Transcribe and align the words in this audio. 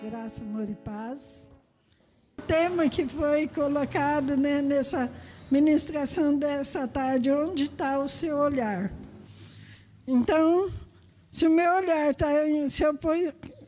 Graça, 0.00 0.42
amor 0.42 0.70
e 0.70 0.76
paz. 0.76 1.50
O 2.38 2.42
tema 2.42 2.88
que 2.88 3.04
foi 3.08 3.48
colocado 3.48 4.36
né, 4.36 4.62
nessa 4.62 5.12
ministração 5.50 6.38
dessa 6.38 6.86
tarde, 6.86 7.32
onde 7.32 7.64
está 7.64 7.98
o 7.98 8.08
seu 8.08 8.36
olhar? 8.36 8.92
Então, 10.06 10.70
se 11.28 11.48
o 11.48 11.50
meu 11.50 11.68
olhar 11.74 12.12
está, 12.12 12.28
se 12.68 12.84
eu 12.84 12.96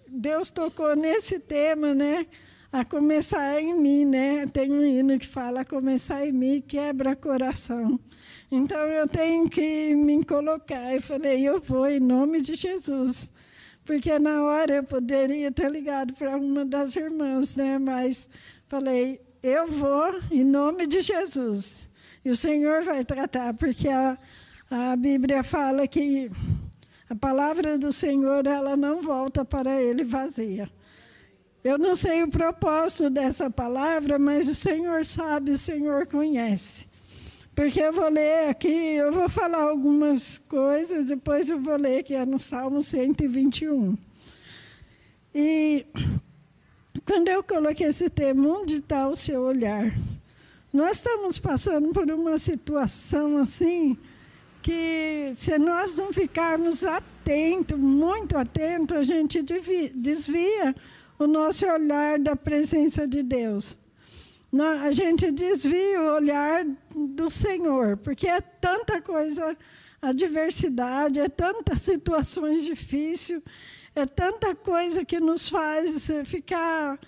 Deus 0.06 0.50
tocou 0.50 0.94
nesse 0.94 1.40
tema, 1.40 1.92
né? 1.92 2.24
A 2.70 2.84
começar 2.84 3.60
em 3.60 3.74
mim, 3.74 4.04
né? 4.04 4.46
Tem 4.46 4.70
um 4.70 4.86
hino 4.86 5.18
que 5.18 5.26
fala 5.26 5.62
a 5.62 5.64
começar 5.64 6.24
em 6.24 6.30
mim, 6.30 6.60
quebra 6.64 7.16
coração. 7.16 7.98
Então 8.52 8.78
eu 8.78 9.08
tenho 9.08 9.48
que 9.50 9.96
me 9.96 10.24
colocar. 10.24 10.94
Eu 10.94 11.02
falei, 11.02 11.42
eu 11.42 11.60
vou 11.60 11.88
em 11.88 11.98
nome 11.98 12.40
de 12.40 12.54
Jesus 12.54 13.32
porque 13.90 14.20
na 14.20 14.44
hora 14.44 14.74
eu 14.74 14.84
poderia 14.84 15.50
ter 15.50 15.68
ligado 15.68 16.14
para 16.14 16.36
uma 16.36 16.64
das 16.64 16.94
irmãs, 16.94 17.56
né? 17.56 17.76
Mas 17.76 18.30
falei, 18.68 19.20
eu 19.42 19.66
vou 19.66 20.14
em 20.30 20.44
nome 20.44 20.86
de 20.86 21.00
Jesus. 21.00 21.90
E 22.24 22.30
o 22.30 22.36
Senhor 22.36 22.84
vai 22.84 23.04
tratar, 23.04 23.52
porque 23.52 23.88
a, 23.88 24.16
a 24.70 24.94
Bíblia 24.94 25.42
fala 25.42 25.88
que 25.88 26.30
a 27.08 27.16
palavra 27.16 27.76
do 27.76 27.92
Senhor 27.92 28.46
ela 28.46 28.76
não 28.76 29.02
volta 29.02 29.44
para 29.44 29.82
ele 29.82 30.04
vazia. 30.04 30.70
Eu 31.64 31.76
não 31.76 31.96
sei 31.96 32.22
o 32.22 32.28
propósito 32.28 33.10
dessa 33.10 33.50
palavra, 33.50 34.20
mas 34.20 34.48
o 34.48 34.54
Senhor 34.54 35.04
sabe, 35.04 35.50
o 35.50 35.58
Senhor 35.58 36.06
conhece. 36.06 36.86
Porque 37.60 37.78
eu 37.78 37.92
vou 37.92 38.08
ler 38.08 38.48
aqui, 38.48 38.94
eu 38.94 39.12
vou 39.12 39.28
falar 39.28 39.60
algumas 39.64 40.38
coisas, 40.38 41.04
depois 41.04 41.50
eu 41.50 41.60
vou 41.60 41.76
ler 41.76 42.02
que 42.02 42.14
é 42.14 42.24
no 42.24 42.40
Salmo 42.40 42.82
121. 42.82 43.98
E 45.34 45.84
quando 47.04 47.28
eu 47.28 47.42
coloquei 47.42 47.88
esse 47.88 48.08
tema, 48.08 48.48
onde 48.48 48.76
está 48.76 49.06
o 49.06 49.14
seu 49.14 49.42
olhar? 49.42 49.94
Nós 50.72 50.96
estamos 50.96 51.36
passando 51.36 51.90
por 51.90 52.10
uma 52.10 52.38
situação 52.38 53.36
assim 53.36 53.94
que 54.62 55.34
se 55.36 55.58
nós 55.58 55.94
não 55.96 56.14
ficarmos 56.14 56.82
atentos, 56.82 57.78
muito 57.78 58.38
atentos, 58.38 58.96
a 58.96 59.02
gente 59.02 59.44
desvia 59.94 60.74
o 61.18 61.26
nosso 61.26 61.66
olhar 61.66 62.18
da 62.18 62.34
presença 62.34 63.06
de 63.06 63.22
Deus 63.22 63.78
a 64.58 64.90
gente 64.90 65.30
desvia 65.30 66.00
o 66.00 66.14
olhar 66.14 66.64
do 66.94 67.30
Senhor, 67.30 67.96
porque 67.98 68.26
é 68.26 68.40
tanta 68.40 69.00
coisa, 69.00 69.56
a 70.02 70.12
diversidade, 70.12 71.20
é 71.20 71.28
tantas 71.28 71.82
situações 71.82 72.64
difíceis, 72.64 73.42
é 73.94 74.04
tanta 74.06 74.54
coisa 74.54 75.04
que 75.04 75.20
nos 75.20 75.48
faz 75.48 76.10
ficar, 76.24 76.98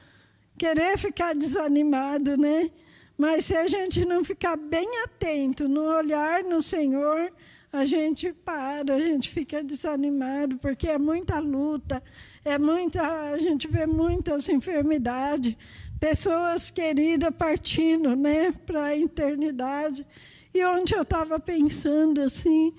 querer 0.57 0.97
ficar 0.99 1.35
desanimado, 1.35 2.37
né? 2.37 2.71
Mas 3.19 3.47
se 3.47 3.57
a 3.57 3.67
gente 3.67 4.05
não 4.05 4.25
ficar 4.25 4.57
bem 4.57 4.89
atento 5.05 5.69
no 5.69 5.83
olhar 5.83 6.43
no 6.45 6.63
Senhor, 6.63 7.33
a 7.73 7.85
gente 7.85 8.33
para, 8.33 8.95
a 8.95 8.99
gente 8.99 9.31
fica 9.31 9.65
desanimado, 9.65 10.59
porque 10.59 10.89
é 10.89 10.99
muita 10.99 11.39
luta, 11.39 12.03
é 12.45 12.59
muita, 12.59 13.31
a 13.33 13.39
gente 13.39 13.67
vê 13.67 13.87
muitas 13.87 14.49
enfermidades, 14.49 15.57
pessoas 16.03 16.69
queridas 16.69 17.33
partindo 17.33 18.17
né, 18.17 18.51
para 18.67 18.87
a 18.87 18.99
eternidade. 18.99 20.05
E 20.53 20.65
onde 20.65 20.97
eu 20.97 21.03
estava 21.03 21.39
pensando 21.39 22.23
assim, 22.23 22.75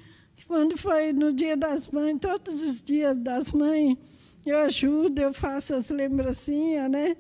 quando 0.46 0.78
foi 0.78 1.14
no 1.14 1.32
dia 1.32 1.56
das 1.56 1.88
mães, 1.88 2.18
todos 2.20 2.62
os 2.62 2.84
dias 2.84 3.16
das 3.16 3.54
mães, 3.54 3.98
eu 4.46 4.60
ajudo, 4.60 5.22
eu 5.22 5.34
faço 5.34 5.74
as 5.74 5.90
lembrancinhas, 5.90 6.92
né? 6.92 7.16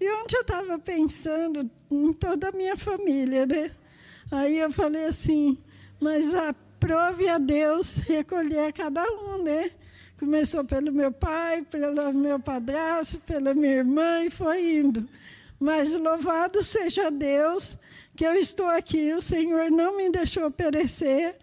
E 0.00 0.10
onde 0.20 0.34
eu 0.34 0.40
estava 0.40 0.80
pensando 0.80 1.70
em 1.92 2.12
toda 2.12 2.48
a 2.48 2.52
minha 2.52 2.76
família, 2.76 3.46
né? 3.46 3.70
Aí 4.32 4.58
eu 4.58 4.72
falei 4.72 5.04
assim, 5.04 5.56
mas 6.00 6.34
aprove 6.34 7.28
a 7.28 7.38
Deus 7.38 7.98
recolher 7.98 8.72
cada 8.72 9.04
um, 9.04 9.44
né? 9.44 9.70
Começou 10.18 10.64
pelo 10.64 10.92
meu 10.92 11.12
pai, 11.12 11.62
pelo 11.62 12.12
meu 12.12 12.40
padrasto, 12.40 13.20
pela 13.20 13.54
minha 13.54 13.74
irmã 13.74 14.24
e 14.24 14.30
foi 14.30 14.78
indo. 14.78 15.08
Mas 15.58 15.94
louvado 15.94 16.62
seja 16.62 17.10
Deus 17.10 17.78
que 18.14 18.24
eu 18.24 18.34
estou 18.34 18.66
aqui, 18.66 19.12
o 19.12 19.20
Senhor 19.20 19.70
não 19.70 19.96
me 19.96 20.10
deixou 20.10 20.50
perecer. 20.50 21.36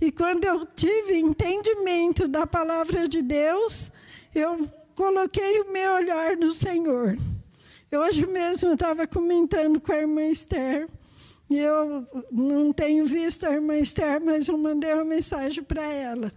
E 0.00 0.12
quando 0.12 0.44
eu 0.44 0.66
tive 0.66 1.16
entendimento 1.16 2.28
da 2.28 2.46
palavra 2.46 3.08
de 3.08 3.22
Deus, 3.22 3.90
eu 4.34 4.68
coloquei 4.94 5.60
o 5.60 5.72
meu 5.72 5.92
olhar 5.92 6.36
no 6.36 6.52
Senhor. 6.52 7.16
Hoje 7.90 8.26
mesmo 8.26 8.68
eu 8.68 8.74
estava 8.74 9.06
comentando 9.06 9.80
com 9.80 9.92
a 9.92 9.96
irmã 9.96 10.26
Esther, 10.26 10.88
e 11.48 11.58
eu 11.58 12.06
não 12.30 12.72
tenho 12.72 13.06
visto 13.06 13.46
a 13.46 13.52
irmã 13.52 13.78
Esther, 13.78 14.20
mas 14.22 14.46
eu 14.48 14.58
mandei 14.58 14.92
uma 14.92 15.04
mensagem 15.04 15.64
para 15.64 15.82
ela. 15.82 16.30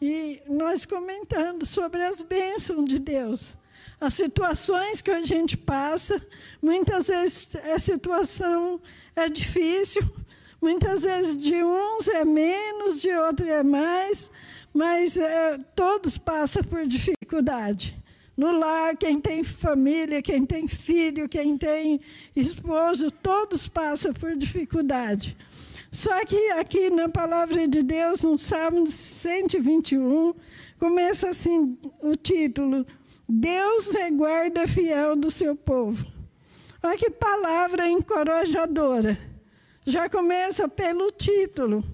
E 0.00 0.42
nós 0.46 0.84
comentando 0.84 1.64
sobre 1.64 2.02
as 2.02 2.20
bênçãos 2.20 2.84
de 2.84 2.98
Deus. 2.98 3.58
As 4.00 4.14
situações 4.14 5.02
que 5.02 5.10
a 5.10 5.20
gente 5.20 5.56
passa, 5.58 6.20
muitas 6.62 7.08
vezes 7.08 7.54
a 7.56 7.78
situação 7.78 8.80
é 9.14 9.28
difícil, 9.28 10.02
muitas 10.60 11.02
vezes 11.02 11.36
de 11.36 11.62
uns 11.62 12.08
é 12.08 12.24
menos, 12.24 13.02
de 13.02 13.10
outros 13.10 13.46
é 13.46 13.62
mais, 13.62 14.30
mas 14.72 15.18
é, 15.18 15.58
todos 15.74 16.16
passam 16.16 16.64
por 16.64 16.86
dificuldade. 16.86 18.00
No 18.36 18.58
lar, 18.58 18.96
quem 18.96 19.20
tem 19.20 19.42
família, 19.42 20.22
quem 20.22 20.46
tem 20.46 20.66
filho, 20.66 21.28
quem 21.28 21.58
tem 21.58 22.00
esposo, 22.34 23.10
todos 23.10 23.68
passam 23.68 24.14
por 24.14 24.34
dificuldade. 24.34 25.36
Só 25.92 26.24
que 26.24 26.50
aqui 26.52 26.88
na 26.88 27.08
palavra 27.08 27.68
de 27.68 27.82
Deus, 27.82 28.22
no 28.22 28.38
Salmo 28.38 28.86
121, 28.86 30.32
começa 30.78 31.28
assim 31.28 31.76
o 32.00 32.14
título: 32.14 32.86
Deus 33.32 33.90
reguarda 33.92 34.66
fiel 34.66 35.14
do 35.14 35.30
seu 35.30 35.54
povo. 35.54 36.04
Olha 36.82 36.98
que 36.98 37.08
palavra 37.10 37.86
encorajadora. 37.88 39.16
Já 39.86 40.08
começa 40.08 40.68
pelo 40.68 41.10
título, 41.12 41.84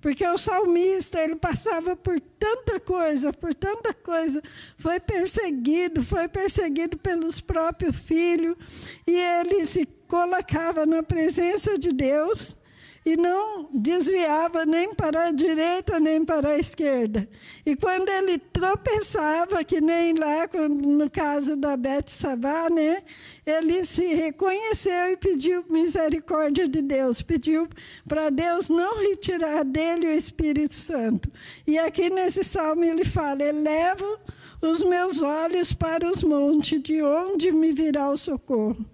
porque 0.00 0.24
o 0.24 0.38
salmista 0.38 1.20
ele 1.20 1.34
passava 1.34 1.96
por 1.96 2.20
tanta 2.20 2.78
coisa, 2.78 3.32
por 3.32 3.52
tanta 3.54 3.92
coisa, 3.92 4.40
foi 4.78 5.00
perseguido, 5.00 6.00
foi 6.02 6.28
perseguido 6.28 6.96
pelos 6.96 7.40
próprios 7.40 7.96
filhos, 7.96 8.56
e 9.04 9.18
ele 9.18 9.64
se 9.66 9.86
colocava 10.06 10.86
na 10.86 11.02
presença 11.02 11.76
de 11.76 11.90
Deus 11.92 12.56
e 13.04 13.16
não 13.16 13.68
desviava 13.72 14.64
nem 14.64 14.94
para 14.94 15.28
a 15.28 15.32
direita 15.32 16.00
nem 16.00 16.24
para 16.24 16.50
a 16.50 16.58
esquerda. 16.58 17.28
E 17.64 17.76
quando 17.76 18.08
ele 18.08 18.38
tropeçava, 18.38 19.62
que 19.62 19.80
nem 19.80 20.14
lá 20.14 20.48
no 20.68 21.10
caso 21.10 21.54
da 21.54 21.76
Beth 21.76 22.08
Sabá, 22.08 22.70
né, 22.70 23.02
ele 23.44 23.84
se 23.84 24.06
reconheceu 24.14 25.12
e 25.12 25.16
pediu 25.16 25.64
misericórdia 25.68 26.66
de 26.66 26.80
Deus, 26.80 27.20
pediu 27.20 27.68
para 28.08 28.30
Deus 28.30 28.70
não 28.70 29.00
retirar 29.02 29.64
dele 29.64 30.06
o 30.06 30.12
Espírito 30.12 30.74
Santo. 30.74 31.30
E 31.66 31.78
aqui 31.78 32.08
nesse 32.08 32.42
salmo 32.42 32.84
ele 32.84 33.04
fala: 33.04 33.42
Elevo 33.42 34.18
os 34.62 34.82
meus 34.82 35.22
olhos 35.22 35.74
para 35.74 36.10
os 36.10 36.22
montes, 36.22 36.82
de 36.82 37.02
onde 37.02 37.52
me 37.52 37.72
virá 37.72 38.08
o 38.08 38.16
socorro. 38.16 38.93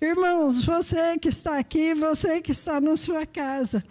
Irmãos, 0.00 0.64
você 0.64 1.18
que 1.18 1.28
está 1.28 1.58
aqui, 1.58 1.92
você 1.92 2.40
que 2.40 2.52
está 2.52 2.80
na 2.80 2.96
sua 2.96 3.26
casa, 3.26 3.82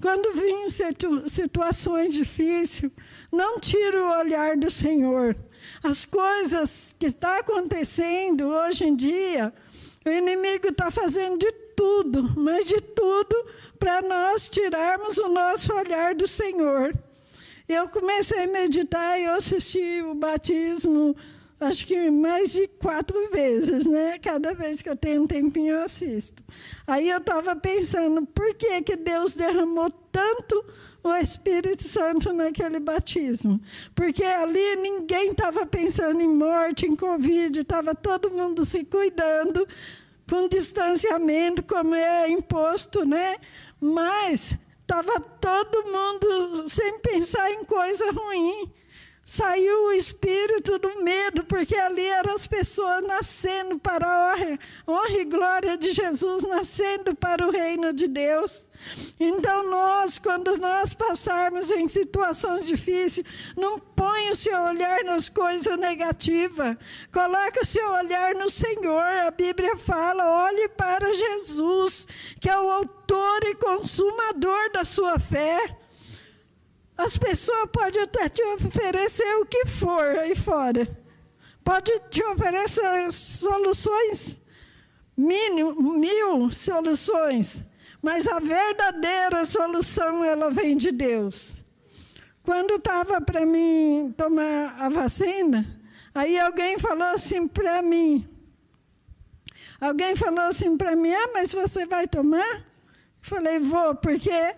quando 0.00 0.34
vir 0.34 1.30
situações 1.30 2.12
difíceis, 2.12 2.92
não 3.32 3.58
tire 3.58 3.96
o 3.96 4.20
olhar 4.20 4.58
do 4.58 4.70
Senhor. 4.70 5.34
As 5.82 6.04
coisas 6.04 6.94
que 6.98 7.06
estão 7.06 7.30
acontecendo 7.38 8.46
hoje 8.46 8.84
em 8.84 8.94
dia, 8.94 9.54
o 10.04 10.10
inimigo 10.10 10.68
está 10.68 10.90
fazendo 10.90 11.38
de 11.38 11.50
tudo, 11.74 12.38
mas 12.38 12.66
de 12.66 12.82
tudo, 12.82 13.34
para 13.78 14.02
nós 14.02 14.50
tirarmos 14.50 15.16
o 15.16 15.28
nosso 15.30 15.72
olhar 15.72 16.14
do 16.14 16.28
Senhor. 16.28 16.94
Eu 17.66 17.88
comecei 17.88 18.44
a 18.44 18.48
meditar 18.48 19.18
e 19.18 19.24
eu 19.24 19.32
assisti 19.32 20.02
o 20.02 20.14
batismo 20.14 21.16
acho 21.60 21.86
que 21.86 22.10
mais 22.10 22.52
de 22.52 22.66
quatro 22.66 23.30
vezes, 23.30 23.86
né? 23.86 24.18
Cada 24.18 24.54
vez 24.54 24.82
que 24.82 24.88
eu 24.88 24.96
tenho 24.96 25.22
um 25.22 25.26
tempinho, 25.26 25.74
eu 25.74 25.82
assisto. 25.82 26.42
Aí 26.86 27.08
eu 27.08 27.18
estava 27.18 27.54
pensando, 27.56 28.26
por 28.26 28.54
que, 28.54 28.82
que 28.82 28.96
Deus 28.96 29.34
derramou 29.34 29.90
tanto 29.90 30.64
o 31.02 31.14
Espírito 31.16 31.84
Santo 31.84 32.32
naquele 32.32 32.80
batismo? 32.80 33.60
Porque 33.94 34.24
ali 34.24 34.76
ninguém 34.76 35.30
estava 35.30 35.64
pensando 35.66 36.20
em 36.20 36.28
morte, 36.28 36.86
em 36.86 36.96
Covid, 36.96 37.60
estava 37.60 37.94
todo 37.94 38.30
mundo 38.30 38.64
se 38.64 38.84
cuidando, 38.84 39.66
com 40.28 40.48
distanciamento, 40.48 41.62
como 41.62 41.94
é 41.94 42.28
imposto, 42.28 43.04
né? 43.04 43.36
Mas 43.80 44.58
estava 44.80 45.20
todo 45.20 45.84
mundo 45.84 46.68
sem 46.68 46.98
pensar 46.98 47.50
em 47.50 47.64
coisa 47.64 48.10
ruim 48.10 48.72
Saiu 49.26 49.86
o 49.86 49.92
espírito 49.92 50.78
do 50.78 51.02
medo, 51.02 51.44
porque 51.44 51.74
ali 51.74 52.04
eram 52.04 52.34
as 52.34 52.46
pessoas 52.46 53.02
nascendo 53.06 53.78
para 53.78 54.06
a 54.06 54.34
honra, 54.34 54.58
honra 54.86 55.18
e 55.18 55.24
glória 55.24 55.78
de 55.78 55.92
Jesus, 55.92 56.42
nascendo 56.42 57.14
para 57.14 57.46
o 57.46 57.50
reino 57.50 57.90
de 57.94 58.06
Deus. 58.06 58.68
Então, 59.18 59.70
nós, 59.70 60.18
quando 60.18 60.58
nós 60.58 60.92
passarmos 60.92 61.70
em 61.70 61.88
situações 61.88 62.66
difíceis, 62.66 63.54
não 63.56 63.78
põe 63.78 64.30
o 64.30 64.36
seu 64.36 64.60
olhar 64.60 65.02
nas 65.04 65.30
coisas 65.30 65.78
negativas, 65.78 66.76
coloque 67.10 67.60
o 67.60 67.66
seu 67.66 67.92
olhar 67.92 68.34
no 68.34 68.50
Senhor. 68.50 69.06
A 69.26 69.30
Bíblia 69.30 69.74
fala: 69.78 70.44
olhe 70.48 70.68
para 70.68 71.14
Jesus, 71.14 72.06
que 72.38 72.50
é 72.50 72.58
o 72.58 72.70
autor 72.70 73.42
e 73.44 73.54
consumador 73.54 74.70
da 74.70 74.84
sua 74.84 75.18
fé. 75.18 75.78
As 76.96 77.16
pessoas 77.16 77.68
podem 77.72 78.02
até 78.02 78.28
te 78.28 78.42
oferecer 78.42 79.36
o 79.36 79.46
que 79.46 79.66
for 79.66 80.18
aí 80.18 80.34
fora. 80.34 80.86
Pode 81.64 81.90
te 82.10 82.22
oferecer 82.24 83.12
soluções, 83.12 84.40
mil, 85.16 85.74
mil 85.80 86.50
soluções, 86.50 87.64
mas 88.02 88.28
a 88.28 88.38
verdadeira 88.38 89.44
solução 89.44 90.24
ela 90.24 90.50
vem 90.50 90.76
de 90.76 90.92
Deus. 90.92 91.64
Quando 92.42 92.74
estava 92.74 93.20
para 93.20 93.46
mim 93.46 94.14
tomar 94.16 94.76
a 94.78 94.88
vacina, 94.90 95.80
aí 96.14 96.38
alguém 96.38 96.78
falou 96.78 97.08
assim 97.08 97.48
para 97.48 97.80
mim. 97.80 98.28
Alguém 99.80 100.14
falou 100.14 100.44
assim 100.44 100.76
para 100.76 100.94
mim: 100.94 101.12
Ah, 101.12 101.30
mas 101.32 101.52
você 101.52 101.86
vai 101.86 102.06
tomar? 102.06 102.64
Falei: 103.22 103.58
Vou, 103.58 103.94
porque 103.94 104.54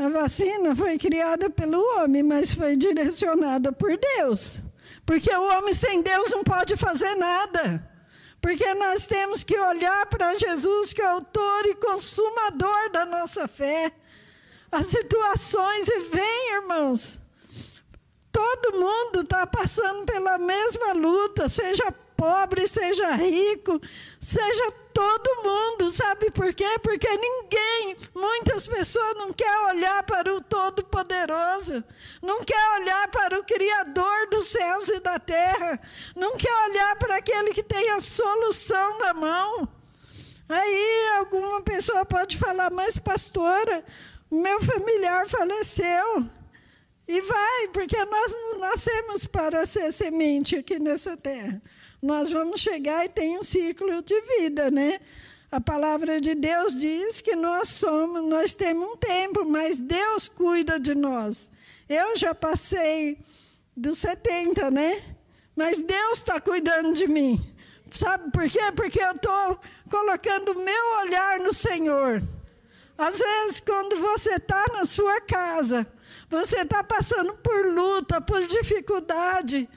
a 0.00 0.08
vacina 0.08 0.74
foi 0.74 0.96
criada 0.96 1.50
pelo 1.50 1.78
homem, 1.98 2.22
mas 2.22 2.54
foi 2.54 2.74
direcionada 2.74 3.70
por 3.70 3.94
Deus. 3.98 4.62
Porque 5.04 5.30
o 5.30 5.58
homem 5.58 5.74
sem 5.74 6.00
Deus 6.00 6.30
não 6.30 6.42
pode 6.42 6.74
fazer 6.74 7.14
nada. 7.16 7.86
Porque 8.40 8.72
nós 8.72 9.06
temos 9.06 9.44
que 9.44 9.58
olhar 9.58 10.06
para 10.06 10.38
Jesus, 10.38 10.94
que 10.94 11.02
é 11.02 11.06
autor 11.06 11.66
e 11.66 11.74
consumador 11.74 12.90
da 12.90 13.04
nossa 13.04 13.46
fé. 13.46 13.92
As 14.72 14.86
situações, 14.86 15.86
e 15.88 15.98
vem, 16.08 16.54
irmãos. 16.54 17.20
Todo 18.32 18.78
mundo 18.78 19.20
está 19.20 19.46
passando 19.46 20.06
pela 20.06 20.38
mesma 20.38 20.94
luta, 20.94 21.50
seja 21.50 21.92
pobre, 22.16 22.66
seja 22.66 23.16
rico, 23.16 23.78
seja 24.18 24.72
todo 24.92 25.42
mundo. 25.42 25.90
Sabe 25.92 26.30
por 26.30 26.52
quê? 26.54 26.78
Porque 26.82 27.08
ninguém, 27.08 27.96
muitas 28.14 28.66
pessoas 28.66 29.16
não 29.16 29.32
querem 29.32 29.66
olhar 29.66 30.02
para 30.04 30.34
o 30.34 30.40
Todo-Poderoso, 30.40 31.82
não 32.22 32.44
quer 32.44 32.80
olhar 32.80 33.08
para 33.08 33.38
o 33.38 33.44
Criador 33.44 34.28
dos 34.30 34.48
céus 34.48 34.88
e 34.88 35.00
da 35.00 35.18
terra, 35.18 35.80
não 36.14 36.36
quer 36.36 36.54
olhar 36.68 36.96
para 36.96 37.16
aquele 37.16 37.52
que 37.52 37.62
tem 37.62 37.90
a 37.90 38.00
solução 38.00 38.98
na 38.98 39.14
mão. 39.14 39.68
Aí 40.48 41.08
alguma 41.18 41.60
pessoa 41.62 42.04
pode 42.04 42.36
falar, 42.36 42.70
mas 42.70 42.98
pastora, 42.98 43.84
meu 44.30 44.60
familiar 44.60 45.28
faleceu. 45.28 46.24
E 47.06 47.20
vai, 47.22 47.68
porque 47.72 48.04
nós 48.04 48.32
não 48.32 48.58
nascemos 48.60 49.26
para 49.26 49.66
ser 49.66 49.92
semente 49.92 50.54
aqui 50.54 50.78
nessa 50.78 51.16
terra 51.16 51.60
nós 52.02 52.30
vamos 52.30 52.60
chegar 52.60 53.04
e 53.04 53.08
tem 53.08 53.38
um 53.38 53.42
ciclo 53.42 54.02
de 54.02 54.20
vida, 54.22 54.70
né? 54.70 55.00
A 55.52 55.60
palavra 55.60 56.20
de 56.20 56.34
Deus 56.34 56.76
diz 56.78 57.20
que 57.20 57.34
nós 57.34 57.68
somos, 57.68 58.24
nós 58.28 58.54
temos 58.54 58.88
um 58.88 58.96
tempo, 58.96 59.44
mas 59.44 59.80
Deus 59.80 60.28
cuida 60.28 60.78
de 60.78 60.94
nós. 60.94 61.50
Eu 61.88 62.16
já 62.16 62.34
passei 62.34 63.18
dos 63.76 63.98
70, 63.98 64.70
né? 64.70 65.16
Mas 65.56 65.80
Deus 65.80 66.18
está 66.18 66.40
cuidando 66.40 66.92
de 66.92 67.06
mim. 67.06 67.44
Sabe 67.90 68.30
por 68.30 68.48
quê? 68.48 68.70
Porque 68.74 69.02
eu 69.02 69.12
estou 69.12 69.60
colocando 69.90 70.52
o 70.52 70.64
meu 70.64 70.98
olhar 71.00 71.40
no 71.40 71.52
Senhor. 71.52 72.22
Às 72.96 73.18
vezes, 73.18 73.60
quando 73.60 73.96
você 73.96 74.34
está 74.34 74.64
na 74.72 74.84
sua 74.84 75.20
casa, 75.22 75.86
você 76.28 76.60
está 76.60 76.84
passando 76.84 77.34
por 77.34 77.66
luta, 77.66 78.20
por 78.20 78.46
dificuldade, 78.46 79.68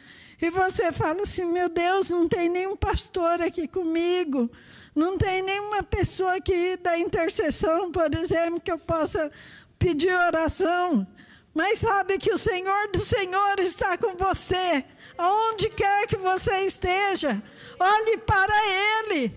e 0.41 0.49
você 0.49 0.91
fala 0.91 1.23
assim: 1.23 1.45
meu 1.45 1.69
Deus, 1.69 2.09
não 2.09 2.27
tem 2.27 2.49
nenhum 2.49 2.75
pastor 2.75 3.41
aqui 3.41 3.67
comigo, 3.67 4.49
não 4.95 5.17
tem 5.17 5.41
nenhuma 5.41 5.83
pessoa 5.83 6.35
aqui 6.35 6.77
da 6.77 6.97
intercessão, 6.97 7.91
por 7.91 8.13
exemplo, 8.15 8.59
que 8.59 8.71
eu 8.71 8.77
possa 8.77 9.31
pedir 9.79 10.13
oração. 10.13 11.07
Mas 11.53 11.79
sabe 11.79 12.17
que 12.17 12.31
o 12.31 12.37
Senhor 12.37 12.87
do 12.91 13.03
Senhor 13.03 13.59
está 13.59 13.97
com 13.97 14.15
você, 14.15 14.83
aonde 15.17 15.69
quer 15.69 16.07
que 16.07 16.17
você 16.17 16.65
esteja, 16.65 17.41
olhe 17.79 18.17
para 18.17 18.53
Ele. 18.67 19.35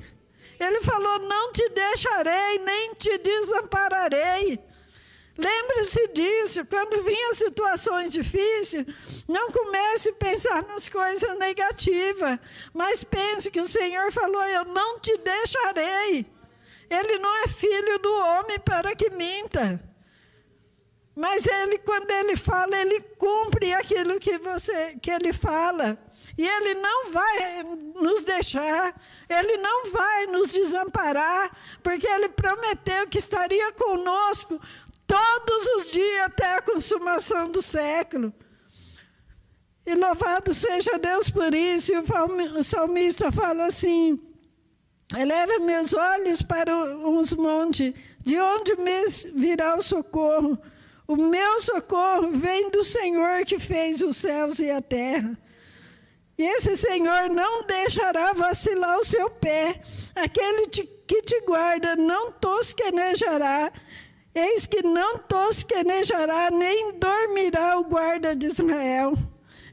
Ele 0.59 0.81
falou: 0.83 1.19
Não 1.21 1.53
te 1.53 1.69
deixarei, 1.69 2.59
nem 2.59 2.95
te 2.95 3.19
desampararei. 3.19 4.59
Lembre-se 5.39 6.09
disso, 6.09 6.65
quando 6.65 7.03
vinham 7.03 7.35
situações 7.35 8.13
difíceis, 8.13 8.87
não 9.29 9.51
comece 9.51 10.09
a 10.09 10.15
pensar 10.15 10.63
nas 10.63 10.89
coisas 10.89 11.39
negativas, 11.39 12.39
mas 12.73 13.05
pense 13.05 13.51
que 13.51 13.61
o 13.61 13.69
Senhor 13.69 14.11
falou: 14.11 14.43
Eu 14.45 14.65
não 14.65 14.99
te 14.99 15.17
deixarei. 15.19 16.27
Ele 16.89 17.19
não 17.19 17.45
é 17.45 17.49
filho 17.49 17.99
do 17.99 18.13
homem 18.13 18.59
para 18.61 18.95
que 18.95 19.11
minta. 19.11 19.83
Mas 21.17 21.47
ele, 21.47 21.79
quando 21.79 22.11
ele 22.11 22.37
fala, 22.37 22.77
ele 22.77 23.01
cumpre 23.01 23.73
aquilo 23.73 24.21
que, 24.21 24.37
você, 24.37 24.97
que 25.01 25.11
ele 25.11 25.33
fala. 25.33 25.99
E 26.37 26.47
ele 26.47 26.75
não 26.75 27.11
vai 27.11 27.63
nos 27.95 28.23
deixar, 28.23 28.95
ele 29.27 29.57
não 29.57 29.91
vai 29.91 30.27
nos 30.27 30.53
desamparar, 30.53 31.57
porque 31.83 32.07
ele 32.07 32.29
prometeu 32.29 33.09
que 33.09 33.17
estaria 33.17 33.73
conosco 33.73 34.61
todos 35.07 35.67
os 35.77 35.91
dias 35.91 36.27
até 36.27 36.57
a 36.57 36.63
consumação 36.63 37.51
do 37.51 37.63
século. 37.63 38.33
E 39.87 39.95
louvado 39.95 40.53
seja 40.53 40.99
Deus 40.99 41.31
por 41.31 41.55
isso. 41.55 41.93
E 41.93 41.97
o 41.97 42.63
salmista 42.63 43.31
fala 43.31 43.67
assim: 43.67 44.21
eleva 45.17 45.61
meus 45.61 45.95
olhos 45.95 46.43
para 46.43 46.75
os 47.09 47.33
montes, 47.35 47.95
de 48.25 48.39
onde 48.39 48.75
me 48.77 49.07
virá 49.35 49.77
o 49.77 49.83
socorro? 49.83 50.59
O 51.07 51.15
meu 51.15 51.61
socorro 51.61 52.33
vem 52.33 52.69
do 52.71 52.83
Senhor 52.83 53.45
que 53.45 53.61
fez 53.61 54.03
os 54.03 54.17
céus 54.17 54.59
e 54.59 54.69
a 54.69 54.83
terra. 54.83 55.39
E 56.37 56.43
esse 56.43 56.77
Senhor 56.77 57.31
não 57.31 57.63
deixará 57.63 58.33
vacilar 58.33 58.99
o 58.99 59.05
seu 59.05 59.31
pé. 59.31 59.81
Aquele 60.17 60.67
que 60.67 61.23
te 61.23 61.41
guarda 61.43 61.95
não 61.95 62.33
tosquenejará. 62.33 63.73
Eis 64.37 64.67
que 64.67 64.83
não 64.83 65.17
tosquenejará, 65.17 66.51
nem 66.51 66.93
dormirá 66.99 67.79
o 67.79 67.85
guarda 67.85 68.37
de 68.37 68.49
Israel. 68.49 69.15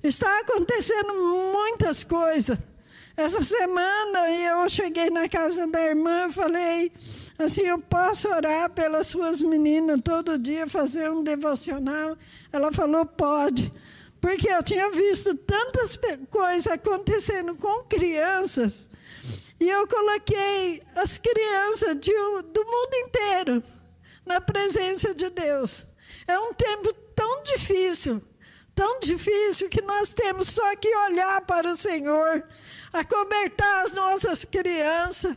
Está 0.01 0.39
acontecendo 0.39 1.13
muitas 1.51 2.05
coisas. 2.05 2.57
Essa 3.17 3.43
semana 3.43 4.31
eu 4.31 4.69
cheguei 4.69 5.09
na 5.09 5.27
casa 5.27 5.67
da 5.67 5.81
irmã 5.83 6.27
e 6.29 6.31
falei 6.31 6.91
assim: 7.37 7.63
eu 7.63 7.77
posso 7.77 8.29
orar 8.29 8.69
pelas 8.69 9.07
suas 9.07 9.41
meninas 9.41 9.99
todo 10.01 10.39
dia, 10.39 10.65
fazer 10.65 11.11
um 11.11 11.21
devocional? 11.21 12.17
Ela 12.49 12.71
falou: 12.71 13.05
pode. 13.05 13.69
Porque 14.21 14.47
eu 14.47 14.63
tinha 14.63 14.89
visto 14.91 15.35
tantas 15.35 15.99
coisas 16.31 16.67
acontecendo 16.67 17.53
com 17.55 17.83
crianças. 17.83 18.89
E 19.59 19.69
eu 19.69 19.85
coloquei 19.89 20.81
as 20.95 21.17
crianças 21.17 21.97
de, 21.99 22.13
do 22.13 22.65
mundo 22.65 22.93
inteiro 23.05 23.63
na 24.25 24.39
presença 24.41 25.13
de 25.13 25.29
Deus. 25.29 25.85
É 26.27 26.39
um 26.39 26.53
tempo 26.53 26.93
tão 27.15 27.43
difícil, 27.43 28.21
tão 28.73 28.99
difícil 28.99 29.69
que 29.69 29.81
nós 29.81 30.13
temos 30.13 30.49
só 30.49 30.75
que 30.75 30.93
olhar 31.07 31.41
para 31.41 31.71
o 31.71 31.75
Senhor, 31.75 32.43
acobertar 32.91 33.85
as 33.85 33.93
nossas 33.93 34.43
crianças. 34.43 35.35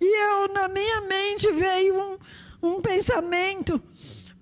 E 0.00 0.22
eu, 0.24 0.52
na 0.52 0.68
minha 0.68 1.00
mente, 1.02 1.50
veio 1.52 1.98
um, 1.98 2.18
um 2.62 2.80
pensamento 2.80 3.82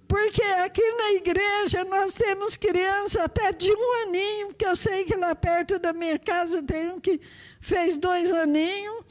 porque 0.07 0.43
aqui 0.43 0.83
na 0.93 1.13
igreja 1.13 1.85
nós 1.85 2.15
temos 2.15 2.57
criança 2.57 3.25
até 3.25 3.53
de 3.53 3.73
um 3.73 4.03
aninho, 4.03 4.55
que 4.55 4.67
eu 4.67 4.77
sei 4.77 5.05
que 5.05 5.17
lá 5.17 5.35
perto 5.35 5.79
da 5.79 5.93
minha 5.93 6.19
casa 6.19 6.63
tem 6.63 6.91
um 6.91 7.01
que 7.01 7.21
fez 7.61 7.97
dois 7.97 8.33
aninhos. 8.33 9.05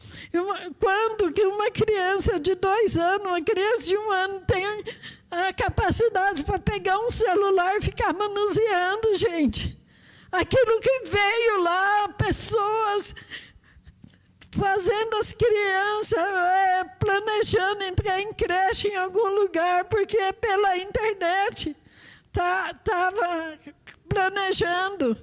Quando 0.79 1.31
que 1.31 1.43
uma 1.43 1.71
criança 1.71 2.39
de 2.39 2.55
dois 2.55 2.95
anos, 2.95 3.27
uma 3.27 3.41
criança 3.41 3.83
de 3.83 3.97
um 3.97 4.11
ano 4.11 4.41
tem 4.41 4.65
a 5.31 5.53
capacidade 5.53 6.43
para 6.43 6.59
pegar 6.59 6.99
um 6.99 7.09
celular 7.09 7.77
e 7.77 7.81
ficar 7.81 8.13
manuseando, 8.13 9.15
gente. 9.15 9.79
Aquilo 10.31 10.79
que 10.79 11.03
veio 11.05 11.61
lá, 11.61 12.09
pessoas 12.09 13.15
fazendo 14.57 15.15
as 15.15 15.33
crianças 15.33 16.19
é, 16.19 16.83
planejando 16.99 17.83
entrar 17.83 18.19
em 18.21 18.31
creche 18.33 18.87
em 18.87 18.95
algum 18.95 19.27
lugar, 19.41 19.85
porque 19.85 20.17
pela 20.33 20.77
internet 20.77 21.75
estava 22.27 22.73
tá, 22.83 23.13
planejando. 24.07 25.17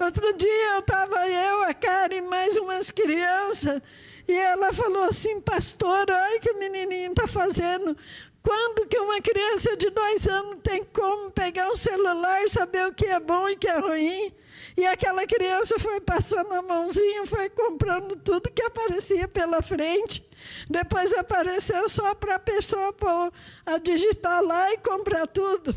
Outro 0.00 0.36
dia 0.36 0.74
eu 0.74 0.78
estava 0.78 1.28
eu, 1.28 1.62
a 1.64 1.74
Karen, 1.74 2.22
mais 2.22 2.56
umas 2.56 2.90
crianças, 2.90 3.80
e 4.26 4.32
ela 4.32 4.72
falou 4.72 5.04
assim, 5.04 5.40
pastor, 5.40 6.06
olha 6.10 6.40
que 6.40 6.50
o 6.50 6.58
menininho 6.58 7.10
está 7.10 7.28
fazendo. 7.28 7.96
Quando 8.42 8.86
que 8.88 8.98
uma 8.98 9.20
criança 9.20 9.76
de 9.76 9.90
dois 9.90 10.26
anos 10.26 10.56
tem 10.62 10.82
como 10.82 11.30
pegar 11.30 11.70
o 11.70 11.76
celular 11.76 12.42
e 12.42 12.50
saber 12.50 12.86
o 12.86 12.92
que 12.92 13.06
é 13.06 13.20
bom 13.20 13.48
e 13.48 13.52
o 13.52 13.58
que 13.58 13.68
é 13.68 13.78
ruim? 13.78 14.34
E 14.76 14.86
aquela 14.86 15.26
criança 15.26 15.78
foi 15.78 16.00
passando 16.00 16.52
a 16.52 16.62
mãozinha, 16.62 17.26
foi 17.26 17.50
comprando 17.50 18.16
tudo 18.16 18.50
que 18.50 18.62
aparecia 18.62 19.28
pela 19.28 19.60
frente. 19.60 20.26
Depois 20.68 21.12
apareceu 21.14 21.88
só 21.88 22.14
para 22.14 22.36
a 22.36 22.38
pessoa 22.38 22.92
pôr, 22.92 23.32
a 23.66 23.78
digitar 23.78 24.42
lá 24.42 24.72
e 24.72 24.78
comprar 24.78 25.26
tudo. 25.26 25.74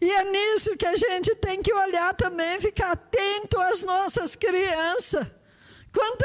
E 0.00 0.10
é 0.10 0.24
nisso 0.30 0.76
que 0.76 0.86
a 0.86 0.96
gente 0.96 1.34
tem 1.36 1.62
que 1.62 1.72
olhar 1.72 2.14
também, 2.14 2.60
ficar 2.60 2.92
atento 2.92 3.58
às 3.58 3.84
nossas 3.84 4.36
crianças. 4.36 5.26
Quando 5.92 6.24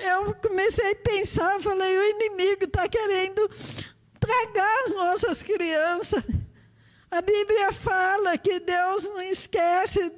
eu 0.00 0.34
comecei 0.34 0.92
a 0.92 0.96
pensar, 0.96 1.60
falei, 1.60 1.98
o 1.98 2.04
inimigo 2.10 2.64
está 2.64 2.86
querendo 2.88 3.50
tragar 4.20 4.84
as 4.84 4.92
nossas 4.92 5.42
crianças. 5.42 6.22
A 7.10 7.20
Bíblia 7.20 7.72
fala 7.72 8.36
que 8.36 8.58
Deus 8.58 9.04
não 9.04 9.22
esquece, 9.22 10.12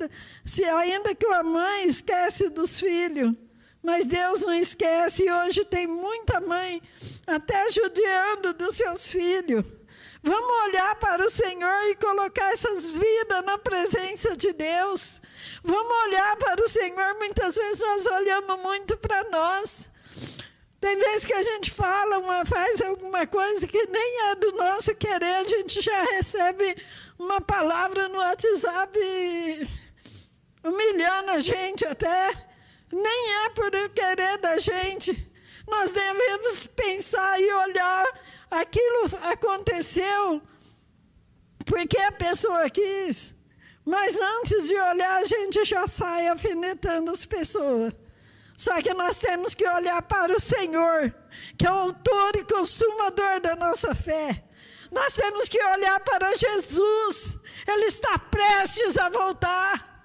se 0.45 0.65
ainda 0.65 1.15
que 1.15 1.27
uma 1.27 1.43
mãe 1.43 1.87
esquece 1.87 2.49
dos 2.49 2.81
filhos, 2.81 3.35
mas 3.83 4.07
Deus 4.07 4.43
não 4.43 4.55
esquece, 4.55 5.25
e 5.25 5.31
hoje 5.31 5.65
tem 5.65 5.87
muita 5.87 6.41
mãe 6.41 6.83
até 7.27 7.71
judiando 7.71 8.53
dos 8.55 8.77
seus 8.77 9.13
filhos. 9.13 9.65
Vamos 10.23 10.63
olhar 10.65 10.97
para 10.97 11.25
o 11.25 11.31
Senhor 11.31 11.91
e 11.91 11.95
colocar 11.95 12.53
essas 12.53 12.97
vidas 12.97 13.45
na 13.45 13.57
presença 13.57 14.37
de 14.37 14.53
Deus. 14.53 15.23
Vamos 15.63 16.07
olhar 16.07 16.37
para 16.37 16.63
o 16.63 16.69
Senhor. 16.69 17.15
Muitas 17.19 17.55
vezes 17.55 17.81
nós 17.81 18.07
olhamos 18.07 18.61
muito 18.61 18.97
para 18.97 19.23
nós. 19.31 19.89
Tem 20.81 20.97
vezes 20.97 21.27
que 21.27 21.33
a 21.33 21.43
gente 21.43 21.71
fala, 21.73 22.19
uma, 22.19 22.47
faz 22.47 22.81
alguma 22.81 23.27
coisa 23.27 23.67
que 23.67 23.87
nem 23.87 24.31
é 24.31 24.35
do 24.37 24.53
nosso 24.53 24.95
querer, 24.95 25.35
a 25.35 25.49
gente 25.49 25.81
já 25.81 26.03
recebe 26.05 26.77
uma 27.19 27.41
palavra 27.41 28.09
no 28.09 28.19
WhatsApp 28.19 28.99
humilhando 30.63 31.31
a 31.33 31.41
gente 31.41 31.85
até. 31.85 32.47
Nem 32.93 33.35
é 33.45 33.51
por 33.51 33.71
querer 33.91 34.39
da 34.39 34.57
gente. 34.59 35.27
Nós 35.67 35.91
devemos 35.91 36.67
pensar 36.67 37.41
e 37.41 37.53
olhar 37.53 38.07
aquilo 38.51 39.11
aconteceu 39.25 40.41
porque 41.67 41.99
a 41.99 42.13
pessoa 42.13 42.71
quis. 42.71 43.35
Mas 43.85 44.19
antes 44.21 44.69
de 44.69 44.75
olhar, 44.75 45.23
a 45.23 45.25
gente 45.25 45.65
já 45.65 45.87
sai 45.87 46.29
alfinetando 46.29 47.11
as 47.11 47.25
pessoas. 47.25 47.93
Só 48.59 48.83
que 48.83 48.93
nós 48.93 49.19
temos 49.21 49.55
que 49.55 49.65
olhar 49.65 50.03
para 50.03 50.37
o 50.37 50.41
Senhor, 50.41 51.15
que 51.57 51.65
é 51.65 51.71
o 51.71 51.75
autor 51.75 52.35
e 52.35 52.43
consumador 52.43 53.41
da 53.41 53.55
nossa 53.55 53.95
fé. 53.95 54.45
Nós 54.91 55.13
temos 55.13 55.49
que 55.49 55.63
olhar 55.63 56.01
para 56.01 56.37
Jesus, 56.37 57.39
Ele 57.69 57.85
está 57.85 58.19
prestes 58.19 58.99
a 58.99 59.11
voltar. 59.11 60.03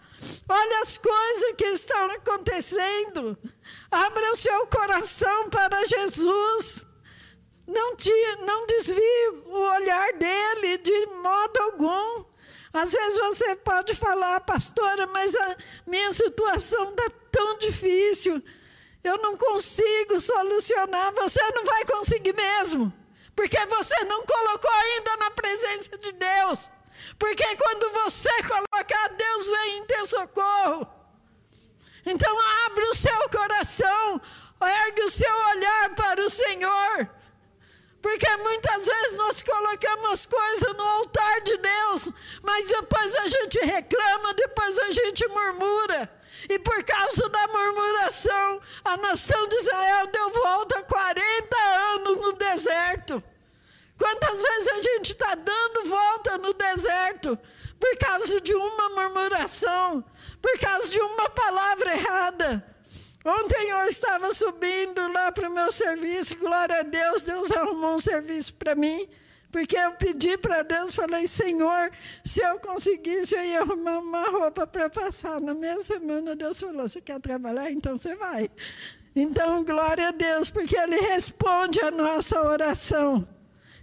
Olha 0.47 0.81
as 0.81 0.99
coisas 0.99 1.55
que 1.57 1.65
estão 1.65 2.11
acontecendo. 2.11 3.35
Abra 3.89 4.31
o 4.31 4.35
seu 4.35 4.67
coração 4.67 5.49
para 5.49 5.87
Jesus. 5.87 6.85
Não, 7.65 7.95
te, 7.95 8.13
não 8.45 8.67
desvie 8.67 9.29
o 9.47 9.57
olhar 9.77 10.13
dele 10.13 10.77
de 10.77 11.07
modo 11.07 11.57
algum. 11.59 12.32
Às 12.73 12.91
vezes 12.91 13.19
você 13.19 13.55
pode 13.57 13.93
falar, 13.93 14.39
pastora, 14.41 15.05
mas 15.07 15.35
a 15.35 15.57
minha 15.85 16.11
situação 16.11 16.89
está 16.89 17.09
tão 17.31 17.57
difícil. 17.59 18.41
Eu 19.03 19.17
não 19.19 19.37
consigo 19.37 20.19
solucionar. 20.19 21.13
Você 21.13 21.39
não 21.51 21.63
vai 21.65 21.85
conseguir 21.85 22.33
mesmo. 22.33 22.91
Porque 23.35 23.63
você 23.67 24.03
não 24.05 24.25
colocou 24.25 24.71
ainda 24.71 25.17
na 25.17 25.31
presença 25.31 25.97
de 25.97 26.11
Deus. 26.13 26.71
Porque 27.19 27.43
quando 27.55 27.91
você 27.91 28.31
colocar, 28.43 29.07
Deus 29.09 29.47
vem 29.47 29.77
em 29.77 29.85
teu 29.85 30.05
socorro. 30.07 30.87
Então 32.05 32.37
abre 32.65 32.83
o 32.85 32.95
seu 32.95 33.29
coração, 33.29 34.21
ergue 34.61 35.03
o 35.03 35.09
seu 35.09 35.35
olhar 35.49 35.95
para 35.95 36.21
o 36.21 36.29
Senhor. 36.29 37.09
Porque 38.03 38.35
muitas 38.35 38.85
vezes 38.85 39.17
nós 39.17 39.41
colocamos 39.41 40.25
coisas 40.25 40.73
no 40.73 40.83
altar 40.83 41.39
de 41.39 41.55
Deus, 41.57 42.11
mas 42.41 42.67
depois 42.67 43.15
a 43.15 43.27
gente 43.29 43.59
reclama, 43.59 44.33
depois 44.33 44.77
a 44.77 44.91
gente 44.91 45.25
murmura. 45.29 46.11
E 46.49 46.59
por 46.59 46.83
causa 46.83 47.29
da 47.29 47.47
murmuração, 47.47 48.59
a 48.83 48.97
nação 48.97 49.47
de 49.47 49.55
Israel 49.55 50.07
deu 50.07 50.29
volta 50.31 50.83
40 50.83 51.57
anos 51.95 52.17
no 52.17 52.33
deserto. 52.33 53.23
Quantas 53.97 54.41
vezes 54.41 54.67
a 54.67 54.81
gente 54.81 55.13
está 55.13 55.35
dando 55.35 55.85
volta 55.87 56.37
no 56.39 56.53
deserto 56.53 57.39
por 57.79 57.97
causa 57.99 58.41
de 58.41 58.53
uma 58.53 58.89
murmuração, 58.89 60.03
por 60.41 60.59
causa 60.59 60.89
de 60.89 60.99
uma 60.99 61.29
palavra 61.29 61.93
errada? 61.93 62.72
Ontem 63.25 63.69
eu 63.69 63.87
estava 63.87 64.33
subindo 64.33 65.11
lá 65.13 65.31
para 65.31 65.49
o 65.49 65.53
meu 65.53 65.71
serviço, 65.71 66.35
glória 66.37 66.79
a 66.79 66.83
Deus, 66.83 67.23
Deus 67.23 67.49
arrumou 67.51 67.95
um 67.95 67.99
serviço 67.99 68.53
para 68.55 68.75
mim, 68.75 69.07
porque 69.49 69.77
eu 69.77 69.93
pedi 69.93 70.37
para 70.37 70.61
Deus, 70.61 70.93
falei, 70.93 71.25
Senhor, 71.25 71.89
se 72.25 72.41
eu 72.41 72.59
conseguisse, 72.59 73.33
eu 73.33 73.43
ia 73.43 73.61
arrumar 73.61 73.99
uma 73.99 74.29
roupa 74.29 74.67
para 74.67 74.89
passar. 74.89 75.39
Na 75.39 75.53
mesma 75.53 75.81
semana, 75.81 76.35
Deus 76.35 76.59
falou: 76.59 76.89
Você 76.89 76.99
quer 76.99 77.19
trabalhar? 77.19 77.71
Então 77.71 77.95
você 77.95 78.15
vai. 78.15 78.49
Então, 79.15 79.63
glória 79.63 80.07
a 80.07 80.11
Deus, 80.11 80.49
porque 80.49 80.75
Ele 80.75 80.99
responde 80.99 81.79
a 81.81 81.91
nossa 81.91 82.41
oração. 82.41 83.27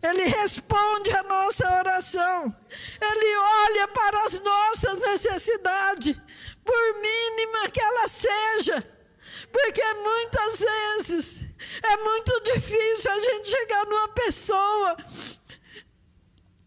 Ele 0.02 0.24
responde 0.24 1.10
a 1.12 1.22
nossa 1.22 1.78
oração. 1.78 2.54
Ele 3.00 3.36
olha 3.36 3.88
para 3.88 4.24
as 4.24 4.40
nossas 4.40 4.96
necessidades, 4.96 6.16
por 6.64 7.00
mínima 7.00 7.70
que 7.70 7.80
ela 7.80 8.08
seja. 8.08 8.99
Porque 9.52 9.94
muitas 9.94 10.58
vezes 10.58 11.46
é 11.82 11.96
muito 11.96 12.40
difícil 12.42 13.10
a 13.10 13.20
gente 13.20 13.48
chegar 13.48 13.86
numa 13.86 14.08
pessoa 14.08 14.96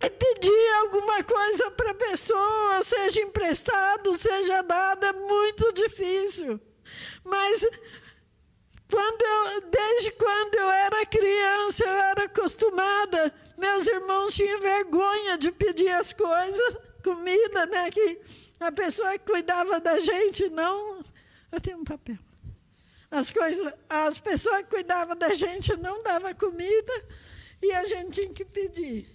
e 0.04 0.10
pedir 0.10 0.74
alguma 0.82 1.24
coisa 1.24 1.72
para 1.72 1.92
a 1.92 1.96
pessoa, 1.96 2.84
seja 2.84 3.22
emprestado, 3.22 4.14
seja 4.16 4.62
dado, 4.62 5.06
é 5.06 5.14
muito 5.14 5.72
difícil. 5.74 6.60
Mas 7.24 7.66
quando 8.90 9.22
eu, 9.22 9.62
desde 9.70 10.12
quando 10.12 10.56
eu 10.56 10.70
era 10.70 11.06
criança, 11.06 11.84
eu 11.84 11.98
era 11.98 12.26
acostumada. 12.26 13.34
Meus 13.58 13.88
irmãos 13.88 14.36
tinham 14.36 14.60
vergonha 14.60 15.38
de 15.38 15.52
pedir 15.52 15.90
as 15.90 16.12
coisas, 16.12 16.78
comida, 17.04 17.66
né? 17.66 17.90
Que 17.90 18.20
a 18.60 18.72
pessoa 18.72 19.18
que 19.18 19.32
cuidava 19.32 19.80
da 19.80 20.00
gente 20.00 20.50
não. 20.50 21.02
Eu 21.52 21.62
tenho 21.62 21.80
um 21.80 21.84
papel. 21.84 22.18
As, 23.14 23.30
coisas, 23.30 23.72
as 23.88 24.18
pessoas 24.18 24.64
que 24.64 24.72
cuidavam 24.72 25.16
da 25.16 25.32
gente 25.36 25.78
não 25.78 26.02
davam 26.02 26.34
comida 26.34 26.94
e 27.62 27.72
a 27.72 27.86
gente 27.86 28.22
tinha 28.22 28.34
que 28.34 28.44
pedir. 28.44 29.08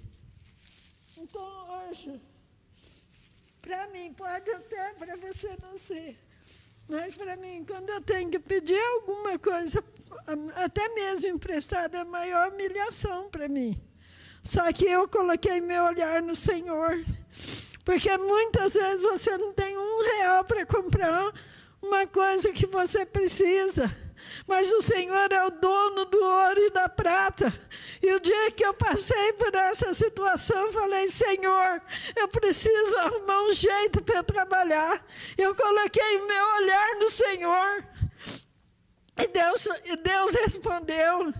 Então, 1.16 1.88
hoje, 1.88 2.20
para 3.60 3.88
mim, 3.88 4.14
pode 4.14 4.48
até 4.52 4.94
para 4.94 5.16
você 5.16 5.48
não 5.60 5.76
ser, 5.80 6.16
mas 6.88 7.16
para 7.16 7.34
mim, 7.34 7.64
quando 7.66 7.90
eu 7.90 8.00
tenho 8.00 8.30
que 8.30 8.38
pedir 8.38 8.78
alguma 8.94 9.36
coisa, 9.36 9.82
até 10.54 10.88
mesmo 10.90 11.30
emprestada, 11.30 11.98
é 11.98 12.04
maior 12.04 12.52
humilhação 12.52 13.28
para 13.28 13.48
mim. 13.48 13.76
Só 14.44 14.72
que 14.72 14.84
eu 14.84 15.08
coloquei 15.08 15.60
meu 15.60 15.82
olhar 15.86 16.22
no 16.22 16.36
Senhor. 16.36 17.04
Porque 17.84 18.16
muitas 18.16 18.74
vezes 18.74 19.02
você 19.02 19.36
não 19.36 19.52
tem 19.52 19.76
um 19.76 20.02
real 20.02 20.44
para 20.44 20.64
comprar 20.64 21.32
uma 21.82 22.06
coisa 22.06 22.52
que 22.52 22.66
você 22.66 23.04
precisa. 23.06 23.94
Mas 24.46 24.70
o 24.72 24.82
Senhor 24.82 25.32
é 25.32 25.46
o 25.46 25.50
dono 25.50 26.04
do 26.06 26.18
ouro 26.18 26.60
e 26.60 26.70
da 26.70 26.88
prata. 26.88 27.52
E 28.02 28.12
o 28.12 28.20
dia 28.20 28.50
que 28.50 28.64
eu 28.64 28.74
passei 28.74 29.32
por 29.34 29.54
essa 29.54 29.94
situação, 29.94 30.72
falei: 30.72 31.10
Senhor, 31.10 31.82
eu 32.16 32.28
preciso 32.28 32.98
arrumar 32.98 33.42
um 33.42 33.52
jeito 33.52 34.02
para 34.02 34.22
trabalhar. 34.22 35.04
Eu 35.36 35.54
coloquei 35.54 36.18
meu 36.26 36.46
olhar 36.56 36.96
no 36.96 37.08
Senhor. 37.08 37.84
E 39.18 39.26
Deus, 39.28 39.68
e 39.84 39.96
Deus 39.96 40.32
respondeu. 40.32 41.32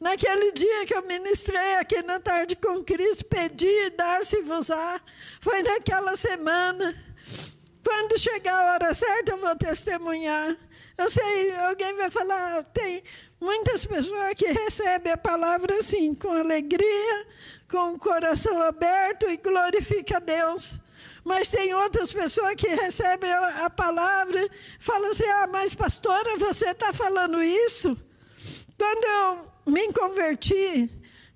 Naquele 0.00 0.52
dia 0.52 0.86
que 0.86 0.94
eu 0.94 1.02
ministrei 1.02 1.74
aqui 1.74 2.02
na 2.02 2.18
tarde 2.18 2.56
com 2.56 2.82
Cristo, 2.82 3.24
pedi, 3.26 3.90
dar-se-vos-á. 3.90 5.00
Foi 5.40 5.62
naquela 5.62 6.16
semana. 6.16 6.94
Quando 7.84 8.18
chegar 8.18 8.54
a 8.54 8.72
hora 8.72 8.94
certa, 8.94 9.32
eu 9.32 9.38
vou 9.38 9.56
testemunhar. 9.56 10.56
Eu 10.98 11.10
sei, 11.10 11.56
alguém 11.56 11.94
vai 11.96 12.10
falar, 12.10 12.62
tem 12.64 13.02
muitas 13.40 13.84
pessoas 13.84 14.34
que 14.34 14.46
recebem 14.46 15.12
a 15.12 15.16
palavra 15.16 15.78
assim, 15.78 16.14
com 16.14 16.30
alegria, 16.30 17.26
com 17.70 17.94
o 17.94 17.98
coração 17.98 18.60
aberto 18.60 19.28
e 19.28 19.38
glorifica 19.38 20.18
a 20.18 20.20
Deus. 20.20 20.78
Mas 21.24 21.48
tem 21.48 21.74
outras 21.74 22.12
pessoas 22.12 22.54
que 22.54 22.68
recebem 22.68 23.30
a, 23.32 23.68
palavra 23.70 24.48
falam 24.78 25.10
assim: 25.10 25.26
ah, 25.26 25.46
mas 25.46 25.74
pastora, 25.74 26.36
você 26.38 26.70
está 26.70 26.92
falando 26.92 27.42
isso? 27.42 27.96
Quando 28.76 29.04
eu 29.04 29.72
me 29.72 29.92
converti, 29.92 30.90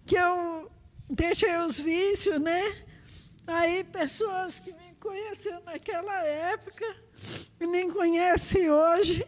que 0.06 0.16
eu 0.16 0.70
deixei 1.08 1.56
os 1.58 1.78
vícios, 1.78 2.40
né? 2.40 2.76
Aí 3.46 3.84
pessoas 3.84 4.58
que 4.58 4.72
me 4.72 4.83
conheciam 5.04 5.60
naquela 5.66 6.24
época 6.24 6.96
e 7.60 7.66
me 7.66 7.92
conhecem 7.92 8.70
hoje. 8.70 9.24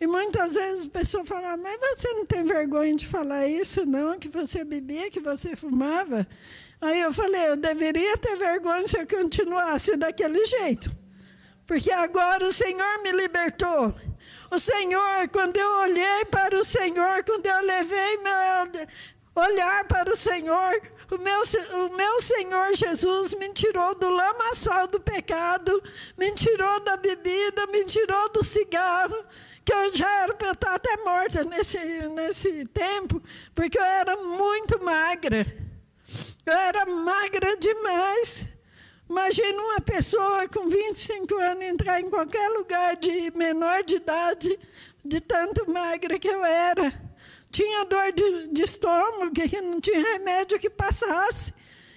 E 0.00 0.06
muitas 0.06 0.54
vezes 0.54 0.86
a 0.86 0.90
pessoa 0.90 1.24
fala, 1.24 1.56
mas 1.56 1.78
você 1.78 2.08
não 2.14 2.26
tem 2.26 2.42
vergonha 2.42 2.96
de 2.96 3.06
falar 3.06 3.46
isso, 3.46 3.84
não? 3.86 4.18
Que 4.18 4.28
você 4.28 4.64
bebia, 4.64 5.10
que 5.10 5.20
você 5.20 5.54
fumava? 5.54 6.26
Aí 6.80 7.00
eu 7.00 7.12
falei, 7.12 7.50
eu 7.50 7.56
deveria 7.56 8.16
ter 8.16 8.36
vergonha 8.36 8.88
se 8.88 8.98
eu 8.98 9.06
continuasse 9.06 9.96
daquele 9.96 10.44
jeito. 10.44 10.90
Porque 11.66 11.92
agora 11.92 12.48
o 12.48 12.52
Senhor 12.52 13.02
me 13.04 13.12
libertou. 13.12 13.94
O 14.50 14.58
Senhor, 14.58 15.28
quando 15.28 15.56
eu 15.56 15.70
olhei 15.82 16.24
para 16.30 16.58
o 16.58 16.64
Senhor, 16.64 17.22
quando 17.24 17.46
eu 17.46 17.60
levei 17.62 18.16
meu 18.16 18.88
olhar 19.34 19.84
para 19.84 20.10
o 20.10 20.16
Senhor, 20.16 20.82
o 21.12 21.18
meu, 21.18 21.42
o 21.86 21.94
meu 21.94 22.20
Senhor 22.22 22.74
Jesus 22.74 23.34
me 23.34 23.50
tirou 23.50 23.94
do 23.94 24.08
lamaçal 24.08 24.88
do 24.88 24.98
pecado, 24.98 25.82
me 26.16 26.32
tirou 26.32 26.80
da 26.80 26.96
bebida, 26.96 27.66
me 27.66 27.84
tirou 27.84 28.30
do 28.30 28.42
cigarro, 28.42 29.22
que 29.62 29.72
eu 29.72 29.94
já 29.94 30.10
era 30.22 30.34
para 30.34 30.52
estar 30.52 30.74
até 30.74 30.96
morta 31.04 31.44
nesse, 31.44 31.78
nesse 32.08 32.64
tempo, 32.66 33.22
porque 33.54 33.78
eu 33.78 33.84
era 33.84 34.16
muito 34.16 34.82
magra. 34.82 35.44
Eu 36.46 36.52
era 36.52 36.86
magra 36.86 37.56
demais. 37.58 38.48
Imagina 39.08 39.62
uma 39.62 39.80
pessoa 39.82 40.48
com 40.48 40.66
25 40.66 41.34
anos 41.36 41.64
entrar 41.64 42.00
em 42.00 42.08
qualquer 42.08 42.48
lugar 42.48 42.96
de 42.96 43.30
menor 43.36 43.84
de 43.84 43.96
idade, 43.96 44.58
de 45.04 45.20
tanto 45.20 45.70
magra 45.70 46.18
que 46.18 46.28
eu 46.28 46.42
era. 46.42 47.01
Tinha 47.52 47.84
dor 47.84 48.12
de, 48.12 48.48
de 48.48 48.62
estômago, 48.62 49.30
que 49.30 49.60
não 49.60 49.80
tinha 49.80 50.02
remédio 50.02 50.58
que 50.58 50.70
passasse. 50.70 51.52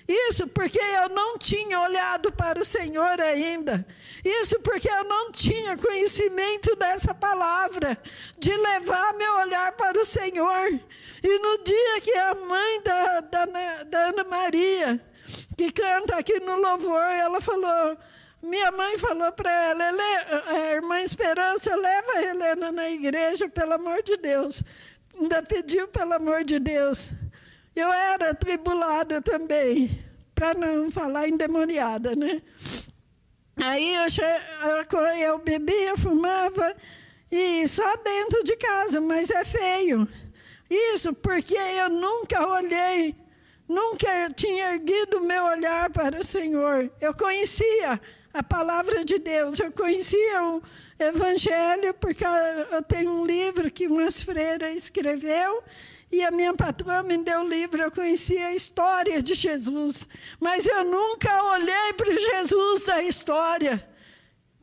Isso 0.07 0.47
porque 0.47 0.79
eu 0.79 1.09
não 1.09 1.35
tinha 1.37 1.79
olhado 1.79 2.31
para 2.31 2.59
o 2.59 2.65
Senhor 2.65 3.19
ainda. 3.19 3.85
Isso 4.23 4.59
porque 4.59 4.87
eu 4.87 5.03
não 5.05 5.31
tinha 5.31 5.75
conhecimento 5.75 6.75
dessa 6.75 7.13
palavra, 7.15 7.97
de 8.37 8.55
levar 8.55 9.13
meu 9.15 9.33
olhar 9.37 9.71
para 9.71 9.99
o 9.99 10.05
Senhor. 10.05 10.79
E 11.23 11.39
no 11.39 11.63
dia 11.63 12.01
que 12.01 12.11
a 12.11 12.35
mãe 12.35 12.81
da, 12.83 13.21
da, 13.21 13.45
da 13.85 13.99
Ana 14.09 14.23
Maria, 14.25 15.01
que 15.57 15.71
canta 15.71 16.17
aqui 16.17 16.39
no 16.39 16.55
louvor, 16.55 17.01
ela 17.01 17.41
falou. 17.41 17.97
Minha 18.43 18.71
mãe 18.71 18.95
falou 18.99 19.31
para 19.31 19.51
ela, 19.51 19.83
a 20.49 20.73
irmã 20.75 21.01
Esperança, 21.01 21.75
leva 21.75 22.11
a 22.11 22.23
Helena 22.23 22.71
na 22.71 22.87
igreja, 22.91 23.49
pelo 23.49 23.73
amor 23.73 24.03
de 24.03 24.17
Deus. 24.17 24.63
Ainda 25.17 25.41
pediu, 25.43 25.87
pelo 25.87 26.13
amor 26.13 26.43
de 26.43 26.59
Deus. 26.59 27.13
Eu 27.75 27.91
era 27.91 28.33
tribulada 28.33 29.21
também, 29.21 30.03
para 30.33 30.53
não 30.53 30.91
falar 30.91 31.27
endemoniada, 31.27 32.15
né? 32.15 32.41
Aí 33.57 33.95
eu, 33.95 34.05
eu 35.17 35.37
bebia, 35.39 35.95
fumava, 35.95 36.75
e 37.31 37.67
só 37.67 37.95
dentro 37.97 38.43
de 38.43 38.55
casa, 38.57 38.99
mas 38.99 39.29
é 39.29 39.45
feio. 39.45 40.07
Isso 40.69 41.13
porque 41.13 41.55
eu 41.55 41.89
nunca 41.89 42.47
olhei, 42.47 43.15
nunca 43.67 44.29
tinha 44.35 44.73
erguido 44.73 45.21
meu 45.21 45.45
olhar 45.45 45.89
para 45.89 46.19
o 46.19 46.25
Senhor. 46.25 46.91
Eu 46.99 47.13
conhecia 47.13 48.01
a 48.35 48.43
palavra 48.43 49.05
de 49.05 49.17
Deus, 49.17 49.57
eu 49.59 49.71
conhecia 49.71 50.43
o 50.43 50.61
Evangelho, 50.99 51.93
porque 51.93 52.25
eu 52.71 52.81
tenho 52.83 53.09
um 53.09 53.25
livro 53.25 53.71
que 53.71 53.87
umas 53.87 54.21
freiras 54.21 54.75
escreveu, 54.75 55.63
e 56.11 56.21
a 56.21 56.29
minha 56.31 56.53
patroa 56.53 57.01
me 57.01 57.17
deu 57.17 57.41
o 57.41 57.47
livro, 57.47 57.81
eu 57.81 57.89
conhecia 57.89 58.47
a 58.47 58.53
história 58.53 59.21
de 59.21 59.33
Jesus, 59.33 60.09
mas 60.37 60.67
eu 60.67 60.83
nunca 60.83 61.43
olhei 61.53 61.93
para 61.95 62.09
o 62.09 62.17
Jesus 62.17 62.83
da 62.83 63.01
história. 63.01 63.94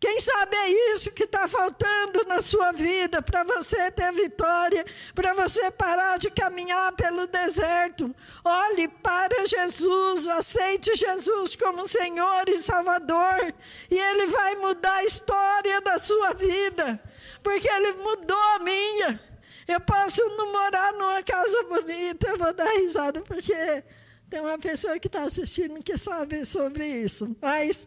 Quem 0.03 0.19
sabe 0.19 0.57
é 0.57 0.93
isso 0.93 1.13
que 1.13 1.23
está 1.23 1.47
faltando 1.47 2.25
na 2.27 2.43
sua 2.43 2.73
vida, 2.73 3.23
para 3.23 3.45
você 3.45 3.89
ter 3.93 4.13
vitória, 4.13 4.85
para 5.15 5.33
você 5.33 5.71
parar 5.71 6.19
de 6.19 6.29
caminhar 6.29 6.91
pelo 6.95 7.25
deserto. 7.29 8.13
Olhe 8.45 8.89
para 8.89 9.47
Jesus, 9.47 10.27
aceite 10.27 10.97
Jesus 10.97 11.55
como 11.55 11.87
Senhor 11.87 12.49
e 12.49 12.59
Salvador, 12.59 13.55
e 13.89 13.97
Ele 13.97 14.27
vai 14.27 14.57
mudar 14.57 14.97
a 14.97 15.05
história 15.05 15.81
da 15.83 15.97
sua 15.99 16.35
vida, 16.35 17.01
porque 17.41 17.69
Ele 17.69 17.93
mudou 17.93 18.43
a 18.57 18.59
minha. 18.59 19.21
Eu 19.69 19.81
posso 19.83 20.21
não 20.37 20.51
morar 20.51 20.95
numa 20.95 21.23
casa 21.23 21.63
bonita, 21.63 22.27
eu 22.27 22.39
vou 22.39 22.53
dar 22.53 22.73
risada, 22.73 23.21
porque 23.21 23.85
tem 24.29 24.41
uma 24.41 24.59
pessoa 24.59 24.99
que 24.99 25.07
está 25.07 25.23
assistindo 25.23 25.81
que 25.81 25.97
sabe 25.97 26.45
sobre 26.45 26.87
isso, 26.87 27.37
mas 27.41 27.87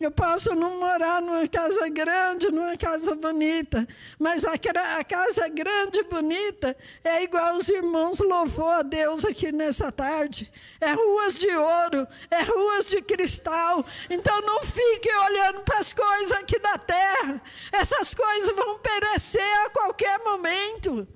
eu 0.00 0.10
posso 0.10 0.54
não 0.56 0.80
morar 0.80 1.22
numa 1.22 1.46
casa 1.46 1.88
grande, 1.88 2.50
numa 2.50 2.76
casa 2.76 3.14
bonita, 3.14 3.86
mas 4.18 4.44
a, 4.44 4.58
casa 5.04 5.48
grande 5.48 6.00
e 6.00 6.04
bonita 6.04 6.76
é 7.04 7.22
igual 7.22 7.56
os 7.56 7.68
irmãos 7.68 8.18
louvou 8.18 8.68
a 8.68 8.82
Deus 8.82 9.24
aqui 9.24 9.52
nessa 9.52 9.92
tarde. 9.92 10.50
É 10.80 10.92
ruas 10.92 11.38
de 11.38 11.48
ouro, 11.48 12.08
é 12.28 12.42
ruas 12.42 12.86
de 12.86 13.00
cristal. 13.02 13.86
Então 14.10 14.40
não 14.40 14.64
fique 14.64 15.08
olhando 15.08 15.62
para 15.62 15.78
as 15.78 15.92
coisas 15.92 16.32
aqui 16.32 16.58
da 16.58 16.76
terra. 16.76 17.40
Essas 17.70 18.12
coisas 18.14 18.54
vão 18.56 18.80
perecer 18.80 19.64
a 19.64 19.70
qualquer 19.70 20.18
momento. 20.24 21.06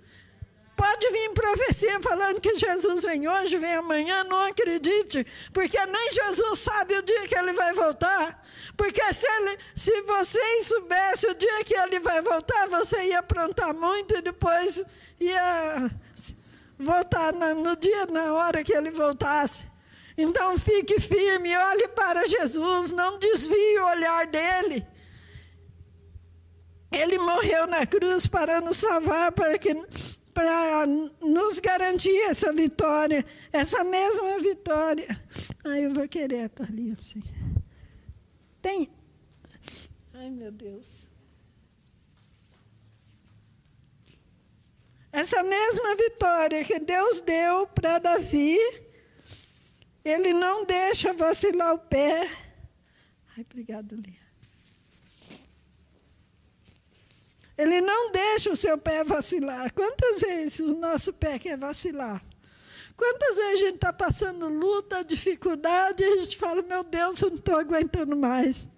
Pode 0.79 1.11
vir 1.11 1.31
profecia 1.31 2.01
falando 2.01 2.41
que 2.41 2.57
Jesus 2.57 3.03
vem 3.03 3.29
hoje, 3.29 3.59
vem 3.59 3.75
amanhã, 3.75 4.23
não 4.23 4.43
acredite, 4.43 5.27
porque 5.53 5.77
nem 5.87 6.13
Jesus 6.13 6.61
sabe 6.61 6.97
o 6.97 7.03
dia 7.03 7.27
que 7.27 7.35
ele 7.35 7.53
vai 7.53 7.73
voltar. 7.75 8.47
Porque 8.77 9.03
se, 9.13 9.27
ele, 9.27 9.59
se 9.75 9.93
o 11.27 11.35
dia 11.35 11.65
que 11.65 11.75
ele 11.75 11.99
vai 11.99 12.23
voltar, 12.23 12.69
você 12.69 13.07
ia 13.07 13.19
aprontar 13.19 13.75
muito 13.75 14.17
e 14.17 14.23
depois 14.23 14.85
ia 15.19 15.91
voltar 16.79 17.33
na, 17.33 17.57
no 17.57 17.75
dia, 17.75 18.07
na 18.07 18.35
hora 18.35 18.63
que 18.63 18.73
ele 18.73 18.93
voltasse. 18.93 19.67
Então 20.17 20.57
fique 20.57 21.01
firme, 21.01 21.57
olhe 21.57 21.89
para 21.89 22.25
Jesus, 22.25 22.93
não 22.93 23.19
desvie 23.19 23.81
o 23.81 23.87
olhar 23.87 24.29
dele. 24.29 24.87
Ele 26.93 27.19
morreu 27.19 27.67
na 27.67 27.85
cruz 27.85 28.29
para 28.29 28.61
nos 28.61 28.77
salvar, 28.77 29.33
para 29.33 29.59
que 29.59 29.77
para 30.39 30.87
nos 30.87 31.59
garantir 31.59 32.17
essa 32.31 32.53
vitória, 32.53 33.27
essa 33.53 33.83
mesma 33.83 34.39
vitória. 34.39 35.21
Ai, 35.65 35.87
eu 35.87 35.93
vou 35.93 36.07
querer 36.07 36.47
estar 36.47 36.63
ali 36.63 36.93
assim. 36.93 37.21
Tem. 38.63 38.89
Ai, 40.15 40.31
meu 40.31 40.53
Deus. 40.53 41.05
Essa 45.11 45.43
mesma 45.43 45.97
vitória 45.97 46.65
que 46.65 46.79
Deus 46.79 47.21
deu 47.21 47.67
para 47.67 47.99
Davi, 47.99 48.59
ele 50.05 50.33
não 50.33 50.65
deixa 50.65 51.13
vacilar 51.15 51.75
o 51.75 51.79
pé. 51.81 52.31
Ai, 53.37 53.45
obrigado, 53.45 53.97
Lia. 53.97 54.28
Ele 57.59 57.81
não 57.81 58.13
deixa 58.13 58.53
o 58.53 58.57
seu 58.57 58.79
pé 58.79 59.03
vacilar. 59.03 59.75
Quantas 59.75 60.21
vezes 60.21 60.61
o 60.61 60.75
nosso 60.75 61.13
pé 61.13 61.41
quer 61.41 61.59
vacilar? 61.59 62.23
Quantas 62.97 63.37
vezes 63.37 63.53
a 63.53 63.65
gente 63.65 63.75
está 63.75 63.93
passando 63.93 64.49
luta, 64.49 65.03
dificuldade, 65.03 66.05
e 66.05 66.07
a 66.07 66.17
gente 66.19 66.37
fala, 66.37 66.63
meu 66.63 66.85
Deus, 66.85 67.21
eu 67.21 67.31
não 67.31 67.37
estou 67.37 67.59
aguentando 67.59 68.17
mais. 68.17 68.69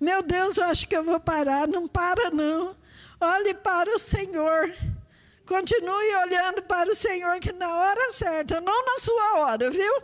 Meu 0.00 0.22
Deus, 0.22 0.56
eu 0.56 0.64
acho 0.64 0.88
que 0.88 0.96
eu 0.96 1.04
vou 1.04 1.20
parar. 1.20 1.68
Não 1.68 1.86
para, 1.86 2.30
não. 2.30 2.74
Olhe 3.20 3.52
para 3.52 3.94
o 3.94 3.98
Senhor. 3.98 4.74
Continue 5.46 6.16
olhando 6.16 6.62
para 6.62 6.90
o 6.90 6.94
Senhor, 6.94 7.38
que 7.38 7.52
na 7.52 7.68
hora 7.68 8.12
certa, 8.12 8.60
não 8.62 8.84
na 8.84 8.98
sua 8.98 9.40
hora, 9.40 9.70
viu? 9.70 10.02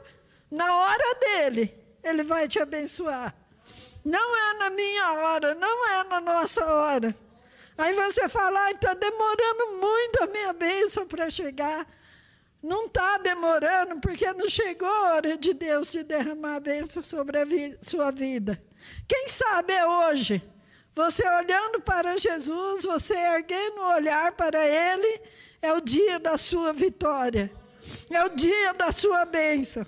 Na 0.51 0.77
hora 0.77 1.15
dele, 1.19 1.75
ele 2.05 2.23
vai 2.23 2.47
te 2.47 2.59
abençoar. 2.59 3.35
Não 4.05 4.37
é 4.37 4.55
na 4.59 4.71
minha 4.71 5.13
hora, 5.15 5.55
não 5.55 5.89
é 5.89 6.05
na 6.05 6.21
nossa 6.21 6.65
hora. 6.65 7.15
Aí 7.79 7.95
você 7.95 8.29
fala, 8.29 8.73
está 8.73 8.93
demorando 8.93 9.79
muito 9.81 10.25
a 10.25 10.27
minha 10.27 10.53
bênção 10.53 11.07
para 11.07 11.31
chegar. 11.31 11.87
Não 12.61 12.87
está 12.87 13.19
demorando, 13.19 14.01
porque 14.01 14.33
não 14.33 14.49
chegou 14.49 14.89
a 14.89 15.15
hora 15.15 15.39
de 15.39 15.55
Deus 15.55 15.93
de 15.93 16.03
derramar 16.03 16.57
a 16.57 16.61
bênção 16.61 17.05
sobre 17.05 17.39
a 17.39 17.45
vi 17.45 17.79
sua 17.81 18.11
vida. 18.11 18.61
Quem 19.07 19.29
sabe 19.29 19.73
é 19.73 19.87
hoje. 19.87 20.43
Você 20.93 21.25
olhando 21.29 21.81
para 21.81 22.19
Jesus, 22.19 22.85
você 22.85 23.15
erguendo 23.15 23.81
o 23.81 23.95
olhar 23.95 24.33
para 24.33 24.67
Ele, 24.67 25.23
é 25.63 25.73
o 25.73 25.81
dia 25.81 26.19
da 26.19 26.37
sua 26.37 26.73
vitória. 26.73 27.49
É 28.11 28.25
o 28.25 28.29
dia 28.29 28.75
da 28.75 28.91
sua 28.91 29.25
bênção. 29.25 29.87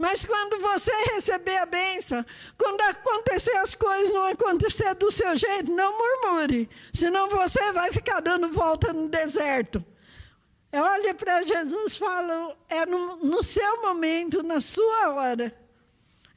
Mas 0.00 0.24
quando 0.24 0.58
você 0.62 0.90
receber 1.12 1.58
a 1.58 1.66
benção, 1.66 2.24
quando 2.56 2.80
acontecer 2.80 3.54
as 3.58 3.74
coisas 3.74 4.14
não 4.14 4.24
acontecer 4.24 4.94
do 4.94 5.10
seu 5.10 5.36
jeito, 5.36 5.70
não 5.70 5.92
murmure, 5.98 6.70
senão 6.90 7.28
você 7.28 7.70
vai 7.72 7.92
ficar 7.92 8.20
dando 8.20 8.50
volta 8.50 8.94
no 8.94 9.10
deserto. 9.10 9.84
Olha 10.72 11.12
para 11.12 11.42
Jesus 11.42 11.98
fala, 11.98 12.56
é 12.70 12.86
no, 12.86 13.16
no 13.16 13.42
seu 13.42 13.82
momento, 13.82 14.42
na 14.42 14.58
sua 14.58 15.10
hora. 15.10 15.54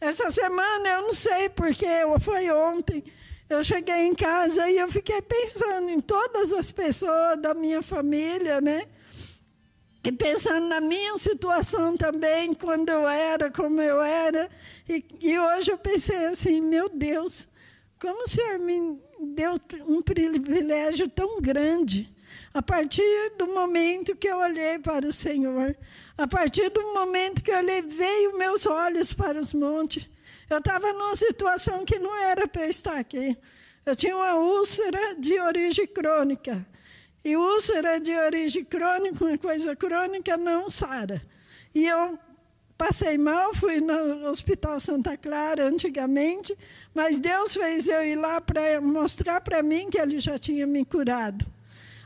Essa 0.02 0.30
semana 0.30 0.89
eu 0.89 1.02
não 1.04 1.13
sei 1.13 1.47
porque, 1.47 1.88
foi 2.19 2.49
ontem, 2.52 3.02
eu 3.49 3.63
cheguei 3.63 4.08
em 4.08 4.13
casa 4.13 4.69
e 4.69 4.78
eu 4.78 4.89
fiquei 4.89 5.21
pensando 5.21 5.89
em 5.89 6.02
todas 6.02 6.52
as 6.52 6.69
pessoas 6.69 7.41
da 7.41 7.54
minha 7.54 7.82
família, 7.82 8.60
né? 8.60 8.89
E 10.04 10.12
pensando 10.12 10.68
na 10.68 10.82
minha 10.82 11.18
situação 11.18 11.96
também, 11.96 12.54
quando 12.54 12.89
eu 12.89 13.08
era, 13.08 13.50
como 13.50 13.82
eu 13.82 14.02
era. 14.02 14.50
E, 14.88 15.04
e 15.22 15.39
hoje 15.39 15.72
eu 15.72 15.78
pensei 15.78 16.26
assim, 16.26 16.60
meu 16.60 16.89
Deus, 16.89 17.48
como 18.00 18.24
o 18.24 18.28
Senhor 18.28 18.60
me 18.60 19.00
deu 19.34 19.56
um 19.88 20.02
privilégio 20.02 21.08
tão 21.08 21.39
grande. 21.39 22.13
A 22.54 22.62
partir 22.62 23.32
do 23.38 23.48
momento 23.48 24.16
que 24.16 24.28
eu 24.28 24.38
olhei 24.38 24.78
para 24.78 25.08
o 25.08 25.13
Senhor, 25.13 25.76
a 26.18 26.28
partir 26.28 26.70
do 26.70 26.94
momento 26.94 27.42
que 27.42 27.52
eu 27.52 27.62
levei 27.62 28.28
os 28.28 28.38
meus 28.38 28.66
olhos 28.68 29.13
para 29.13 29.39
os 29.39 29.54
montes, 29.54 30.08
eu 30.50 30.58
estava 30.58 30.92
numa 30.92 31.16
situação 31.16 31.86
que 31.86 31.98
não 31.98 32.13
era 32.26 32.46
para 32.46 32.66
eu 32.66 32.70
estar 32.70 33.00
aqui. 33.00 33.38
Eu 33.86 33.96
tinha 33.96 34.16
uma 34.16 34.36
úlcera 34.36 35.16
de 35.16 35.39
origem 35.39 35.88
crônica. 35.88 36.66
E 37.24 37.38
úlcera 37.38 38.00
de 38.00 38.14
origem 38.14 38.66
crônica, 38.66 39.24
uma 39.24 39.38
coisa 39.38 39.76
crônica, 39.76 40.36
não 40.36 40.70
sara. 40.70 41.22
E 41.74 41.88
eu 41.88 42.20
passei 42.78 43.18
mal, 43.18 43.54
fui 43.54 43.80
no 43.80 44.28
Hospital 44.28 44.80
Santa 44.80 45.16
Clara 45.16 45.68
antigamente, 45.68 46.58
mas 46.94 47.20
Deus 47.20 47.54
fez 47.54 47.88
eu 47.88 48.04
ir 48.04 48.16
lá 48.16 48.42
para 48.42 48.82
mostrar 48.82 49.40
para 49.40 49.64
mim 49.64 49.90
que 49.90 49.98
Ele 49.98 50.20
já 50.20 50.38
tinha 50.38 50.68
me 50.68 50.84
curado. 50.84 51.46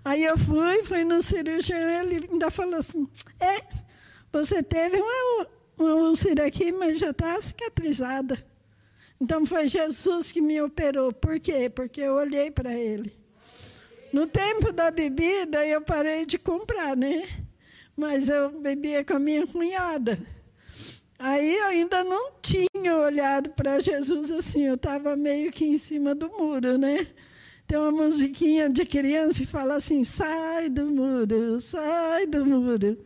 Aí 0.08 0.24
eu 0.24 0.38
fui, 0.38 0.84
fui 0.84 1.04
no 1.04 1.22
cirurgião, 1.22 1.78
ele 1.78 2.30
ainda 2.32 2.50
falou 2.50 2.76
assim: 2.76 3.06
é, 3.42 3.62
você 4.32 4.64
teve 4.64 4.96
uma, 5.02 5.48
uma 5.78 5.96
úlcera 5.96 6.46
aqui, 6.46 6.72
mas 6.72 6.98
já 6.98 7.10
está 7.10 7.42
cicatrizada. 7.42 8.42
Então 9.20 9.46
foi 9.46 9.68
Jesus 9.68 10.32
que 10.32 10.40
me 10.40 10.62
operou. 10.62 11.12
Por 11.12 11.40
quê? 11.42 11.70
Porque 11.70 12.00
eu 12.00 12.14
olhei 12.14 12.50
para 12.50 12.74
ele. 12.74 13.18
No 14.12 14.26
tempo 14.26 14.72
da 14.72 14.90
bebida, 14.90 15.66
eu 15.66 15.82
parei 15.82 16.26
de 16.26 16.38
comprar, 16.38 16.96
né? 16.96 17.28
Mas 17.96 18.30
eu 18.30 18.50
bebia 18.60 19.04
com 19.04 19.14
a 19.14 19.20
minha 19.20 19.46
cunhada. 19.46 20.18
Aí 21.20 21.56
eu 21.56 21.66
ainda 21.66 22.04
não 22.04 22.32
tinha 22.42 22.96
olhado 22.96 23.50
para 23.52 23.80
Jesus 23.80 24.32
assim, 24.32 24.66
eu 24.66 24.76
estava 24.76 25.16
meio 25.16 25.52
que 25.52 25.66
em 25.66 25.78
cima 25.78 26.14
do 26.14 26.30
muro, 26.30 26.78
né? 26.78 27.08
Tem 27.66 27.78
uma 27.78 27.92
musiquinha 27.92 28.70
de 28.70 28.86
criança 28.86 29.40
que 29.40 29.46
fala 29.46 29.76
assim: 29.76 30.04
sai 30.04 30.70
do 30.70 30.86
muro, 30.86 31.60
sai 31.60 32.26
do 32.26 32.46
muro. 32.46 32.98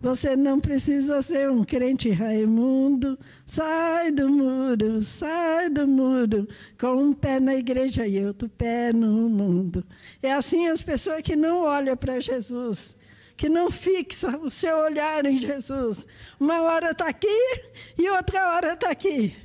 Você 0.00 0.34
não 0.34 0.58
precisa 0.58 1.20
ser 1.20 1.50
um 1.50 1.62
crente 1.62 2.10
Raimundo. 2.10 3.18
Sai 3.44 4.10
do 4.10 4.30
muro, 4.30 5.02
sai 5.02 5.68
do 5.68 5.86
muro, 5.86 6.48
com 6.80 6.94
um 6.94 7.12
pé 7.12 7.38
na 7.38 7.54
igreja 7.54 8.06
e 8.06 8.24
outro 8.24 8.48
pé 8.48 8.94
no 8.94 9.28
mundo. 9.28 9.84
É 10.22 10.32
assim 10.32 10.68
as 10.68 10.80
pessoas 10.82 11.20
que 11.20 11.36
não 11.36 11.64
olham 11.64 11.94
para 11.98 12.18
Jesus, 12.18 12.96
que 13.36 13.50
não 13.50 13.70
fixam 13.70 14.42
o 14.42 14.50
seu 14.50 14.74
olhar 14.78 15.26
em 15.26 15.36
Jesus. 15.36 16.06
Uma 16.38 16.62
hora 16.62 16.92
está 16.92 17.06
aqui 17.06 17.62
e 17.98 18.08
outra 18.08 18.54
hora 18.54 18.72
está 18.72 18.90
aqui. 18.90 19.36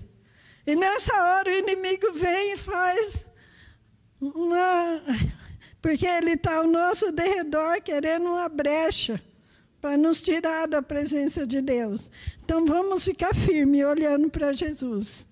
E 0.65 0.73
nessa 0.73 1.13
hora 1.13 1.51
o 1.51 1.57
inimigo 1.57 2.13
vem 2.13 2.53
e 2.53 2.57
faz 2.57 3.29
uma. 4.21 5.01
Porque 5.81 6.07
ele 6.07 6.31
está 6.31 6.55
ao 6.55 6.67
nosso 6.67 7.11
derredor 7.11 7.81
querendo 7.81 8.25
uma 8.27 8.47
brecha 8.47 9.21
para 9.85 9.97
nos 9.97 10.19
tirar 10.19 10.67
da 10.67 10.81
presença 10.81 11.45
de 11.45 11.61
Deus. 11.61 12.09
Então 12.43 12.65
vamos 12.65 13.05
ficar 13.05 13.35
firmes 13.35 13.85
olhando 13.85 14.31
para 14.31 14.51
Jesus. 14.51 15.27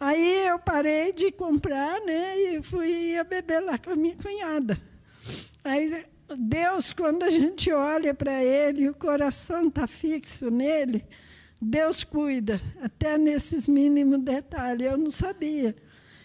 Aí 0.00 0.48
eu 0.48 0.58
parei 0.58 1.12
de 1.12 1.30
comprar, 1.30 2.00
né, 2.00 2.36
e 2.36 2.62
fui 2.64 3.16
a 3.16 3.22
beber 3.22 3.60
lá 3.60 3.78
com 3.78 3.92
a 3.92 3.94
minha 3.94 4.16
cunhada. 4.16 4.76
Aí 5.62 6.04
Deus, 6.36 6.92
quando 6.92 7.22
a 7.22 7.30
gente 7.30 7.70
olha 7.70 8.12
para 8.12 8.42
Ele, 8.42 8.88
o 8.88 8.94
coração 8.94 9.68
está 9.68 9.86
fixo 9.86 10.50
nele, 10.50 11.04
Deus 11.60 12.02
cuida, 12.02 12.60
até 12.82 13.16
nesses 13.16 13.68
mínimos 13.68 14.20
detalhes. 14.20 14.84
Eu 14.84 14.98
não 14.98 15.12
sabia. 15.12 15.76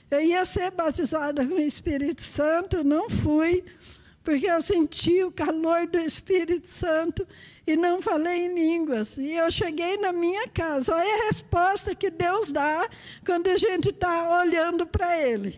Eu 0.09 0.21
ia 0.21 0.43
ser 0.45 0.71
batizada 0.71 1.45
com 1.45 1.53
o 1.53 1.59
Espírito 1.59 2.23
Santo, 2.23 2.83
não 2.83 3.07
fui 3.07 3.63
porque 4.27 4.45
eu 4.45 4.61
senti 4.61 5.23
o 5.23 5.31
calor 5.31 5.87
do 5.87 5.97
Espírito 5.97 6.69
Santo 6.69 7.25
e 7.65 7.77
não 7.77 8.01
falei 8.01 8.45
em 8.45 8.53
línguas. 8.53 9.15
E 9.15 9.31
eu 9.35 9.49
cheguei 9.49 9.95
na 9.95 10.11
minha 10.11 10.45
casa. 10.49 10.93
Olha 10.93 11.13
a 11.13 11.27
resposta 11.27 11.95
que 11.95 12.09
Deus 12.09 12.51
dá 12.51 12.89
quando 13.25 13.47
a 13.47 13.55
gente 13.55 13.89
está 13.89 14.37
olhando 14.41 14.85
para 14.85 15.17
Ele. 15.17 15.57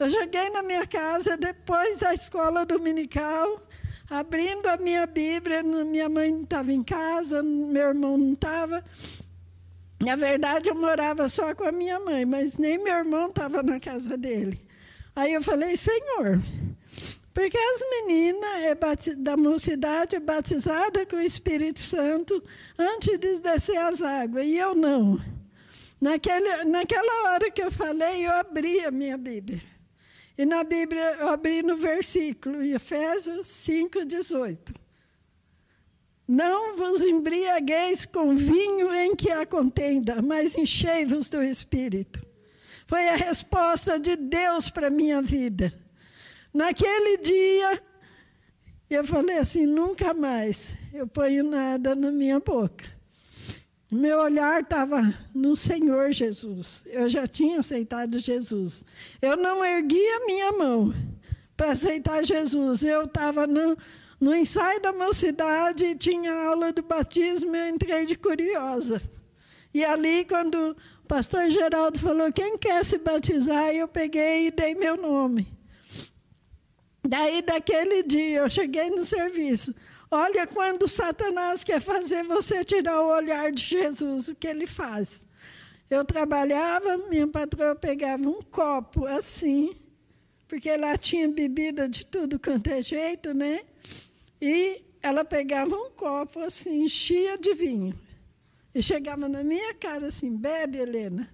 Eu 0.00 0.10
cheguei 0.10 0.50
na 0.50 0.64
minha 0.64 0.84
casa 0.84 1.36
depois 1.36 2.00
da 2.00 2.12
escola 2.12 2.66
dominical, 2.66 3.62
abrindo 4.10 4.66
a 4.66 4.76
minha 4.76 5.06
Bíblia. 5.06 5.62
Minha 5.62 6.08
mãe 6.08 6.32
não 6.32 6.42
estava 6.42 6.72
em 6.72 6.82
casa, 6.82 7.40
meu 7.40 7.86
irmão 7.86 8.18
não 8.18 8.32
estava. 8.32 8.84
Na 10.00 10.16
verdade, 10.16 10.70
eu 10.70 10.74
morava 10.74 11.28
só 11.28 11.54
com 11.54 11.62
a 11.62 11.70
minha 11.70 12.00
mãe, 12.00 12.24
mas 12.24 12.58
nem 12.58 12.82
meu 12.82 12.96
irmão 12.96 13.28
estava 13.28 13.62
na 13.62 13.78
casa 13.78 14.18
dele. 14.18 14.60
Aí 15.14 15.34
eu 15.34 15.40
falei, 15.40 15.76
Senhor, 15.76 16.40
porque 17.38 17.56
as 17.56 17.82
meninas 17.88 18.64
é 18.64 19.14
da 19.14 19.36
mocidade 19.36 20.16
é 20.16 20.18
batizada 20.18 21.06
com 21.06 21.14
o 21.14 21.22
Espírito 21.22 21.78
Santo 21.78 22.42
antes 22.76 23.16
de 23.16 23.40
descer 23.40 23.76
as 23.76 24.02
águas, 24.02 24.44
e 24.44 24.56
eu 24.56 24.74
não. 24.74 25.20
Naquele, 26.00 26.64
naquela 26.64 27.30
hora 27.30 27.48
que 27.48 27.62
eu 27.62 27.70
falei, 27.70 28.26
eu 28.26 28.32
abri 28.32 28.84
a 28.84 28.90
minha 28.90 29.16
Bíblia. 29.16 29.62
E 30.36 30.44
na 30.44 30.64
Bíblia 30.64 31.16
eu 31.20 31.28
abri 31.28 31.62
no 31.62 31.76
versículo, 31.76 32.60
Efésios 32.60 33.46
5, 33.46 34.04
18. 34.04 34.74
Não 36.26 36.76
vos 36.76 37.02
embriagueis 37.02 38.04
com 38.04 38.34
vinho 38.34 38.92
em 38.92 39.14
que 39.14 39.30
há 39.30 39.46
contenda, 39.46 40.20
mas 40.20 40.58
enchei-vos 40.58 41.30
do 41.30 41.40
Espírito. 41.40 42.20
Foi 42.88 43.08
a 43.08 43.14
resposta 43.14 43.96
de 43.96 44.16
Deus 44.16 44.68
para 44.68 44.88
a 44.88 44.90
minha 44.90 45.22
vida. 45.22 45.72
Naquele 46.58 47.18
dia, 47.18 47.80
eu 48.90 49.04
falei 49.04 49.38
assim: 49.38 49.64
nunca 49.64 50.12
mais 50.12 50.74
eu 50.92 51.06
ponho 51.06 51.44
nada 51.44 51.94
na 51.94 52.10
minha 52.10 52.40
boca. 52.40 52.84
Meu 53.88 54.18
olhar 54.18 54.60
estava 54.60 55.14
no 55.32 55.54
Senhor 55.54 56.10
Jesus. 56.10 56.84
Eu 56.88 57.08
já 57.08 57.28
tinha 57.28 57.60
aceitado 57.60 58.18
Jesus. 58.18 58.84
Eu 59.22 59.36
não 59.36 59.64
ergui 59.64 60.04
a 60.04 60.26
minha 60.26 60.50
mão 60.50 60.92
para 61.56 61.70
aceitar 61.70 62.24
Jesus. 62.24 62.82
Eu 62.82 63.02
estava 63.02 63.46
no, 63.46 63.78
no 64.20 64.34
ensaio 64.34 64.82
da 64.82 64.92
mocidade 64.92 65.94
tinha 65.94 66.32
aula 66.48 66.72
do 66.72 66.82
batismo. 66.82 67.54
Eu 67.54 67.68
entrei 67.68 68.04
de 68.04 68.16
curiosa. 68.16 69.00
E 69.72 69.84
ali, 69.84 70.24
quando 70.24 70.76
o 71.04 71.06
pastor 71.06 71.48
Geraldo 71.50 72.00
falou: 72.00 72.32
Quem 72.32 72.58
quer 72.58 72.84
se 72.84 72.98
batizar? 72.98 73.72
Eu 73.72 73.86
peguei 73.86 74.48
e 74.48 74.50
dei 74.50 74.74
meu 74.74 74.96
nome. 74.96 75.56
Daí, 77.06 77.42
daquele 77.42 78.02
dia, 78.02 78.40
eu 78.40 78.50
cheguei 78.50 78.90
no 78.90 79.04
serviço. 79.04 79.74
Olha, 80.10 80.46
quando 80.46 80.88
Satanás 80.88 81.62
quer 81.62 81.80
fazer 81.80 82.24
você 82.24 82.64
tirar 82.64 83.02
o 83.02 83.10
olhar 83.10 83.52
de 83.52 83.62
Jesus, 83.62 84.28
o 84.28 84.34
que 84.34 84.46
ele 84.46 84.66
faz? 84.66 85.26
Eu 85.90 86.04
trabalhava, 86.04 86.96
minha 87.08 87.26
patroa 87.26 87.74
pegava 87.74 88.28
um 88.28 88.42
copo 88.42 89.06
assim, 89.06 89.74
porque 90.46 90.74
lá 90.76 90.96
tinha 90.96 91.28
bebida 91.28 91.88
de 91.88 92.04
tudo 92.04 92.38
quanto 92.38 92.68
é 92.68 92.82
jeito, 92.82 93.32
né? 93.34 93.60
E 94.40 94.82
ela 95.02 95.24
pegava 95.24 95.74
um 95.74 95.90
copo 95.90 96.40
assim, 96.40 96.84
enchia 96.84 97.38
de 97.38 97.54
vinho. 97.54 97.94
E 98.74 98.82
chegava 98.82 99.28
na 99.28 99.42
minha 99.42 99.74
cara 99.74 100.06
assim: 100.08 100.34
bebe, 100.36 100.78
Helena. 100.78 101.28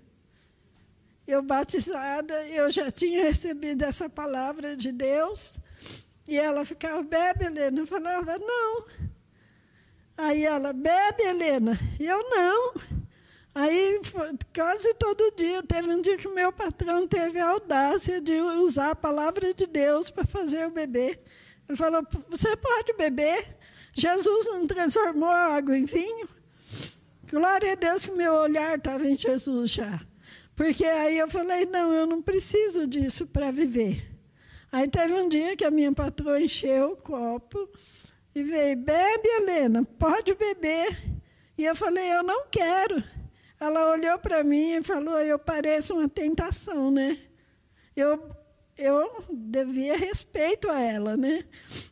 Eu 1.27 1.43
batizada, 1.43 2.35
eu 2.49 2.71
já 2.71 2.91
tinha 2.91 3.25
recebido 3.25 3.83
essa 3.83 4.09
palavra 4.11 4.77
de 4.77 4.93
Deus. 4.93 5.59
E 6.29 6.39
ela 6.39 6.65
ficava, 6.65 7.03
bebe, 7.03 7.47
Helena. 7.47 7.81
Eu 7.81 7.87
falava, 7.87 8.39
não. 8.39 8.85
Aí 10.17 10.45
ela, 10.45 10.73
bebe, 10.73 11.23
Helena. 11.23 11.79
E 11.99 12.07
eu, 12.07 12.29
não. 12.29 12.75
Aí, 13.55 14.01
quase 14.55 14.93
todo 14.95 15.35
dia, 15.37 15.63
teve 15.63 15.89
um 15.89 16.01
dia 16.03 16.17
que 16.17 16.29
meu 16.29 16.53
patrão 16.53 17.07
teve 17.07 17.39
a 17.39 17.51
audácia 17.51 18.21
de 18.21 18.35
usar 18.35 18.91
a 18.91 18.97
palavra 18.97 19.55
de 19.55 19.67
Deus 19.67 20.11
para 20.11 20.27
fazer 20.27 20.65
eu 20.65 20.71
beber. 20.71 21.23
Ele 21.69 21.77
falou, 21.77 22.07
você 22.29 22.57
pode 22.57 22.93
beber. 22.95 23.57
Jesus 23.93 24.47
não 24.47 24.67
transformou 24.67 25.29
a 25.29 25.55
água 25.55 25.79
em 25.79 25.85
vinho. 25.85 26.27
Glória 27.31 27.73
a 27.73 27.77
Deus 27.77 28.05
que 28.05 28.13
meu 28.13 28.33
olhar 28.35 28.77
estava 28.77 29.07
em 29.07 29.17
Jesus 29.17 29.71
já. 29.71 30.01
Porque 30.57 30.85
aí 30.85 31.19
eu 31.19 31.29
falei, 31.29 31.67
não, 31.67 31.93
eu 31.93 32.07
não 32.07 32.23
preciso 32.23 32.87
disso 32.87 33.27
para 33.27 33.51
viver. 33.51 34.11
Aí 34.71 34.89
teve 34.89 35.13
um 35.15 35.29
dia 35.29 35.57
que 35.57 35.65
a 35.65 35.71
minha 35.71 35.93
patroa 35.93 36.41
encheu 36.41 36.93
o 36.93 36.97
copo 36.97 37.69
e 38.35 38.43
veio, 38.43 38.77
bebe, 38.77 39.29
Helena, 39.29 39.85
pode 39.99 40.35
beber. 40.35 40.99
E 41.57 41.65
eu 41.65 41.77
falei, 41.77 42.13
eu 42.13 42.23
não 42.23 42.47
quero. 42.49 43.03
Ela 43.61 43.93
olhou 43.93 44.19
para 44.19 44.43
mim 44.43 44.75
e 44.75 44.83
falou, 44.83 45.19
eu 45.21 45.39
pareço 45.39 45.95
uma 45.95 46.09
tentação, 46.09 46.91
né? 46.91 47.19
Eu, 47.97 48.29
eu 48.77 49.25
devia 49.31 49.97
respeito 49.97 50.69
a 50.69 50.81
ela, 50.81 51.17
né? 51.17 51.45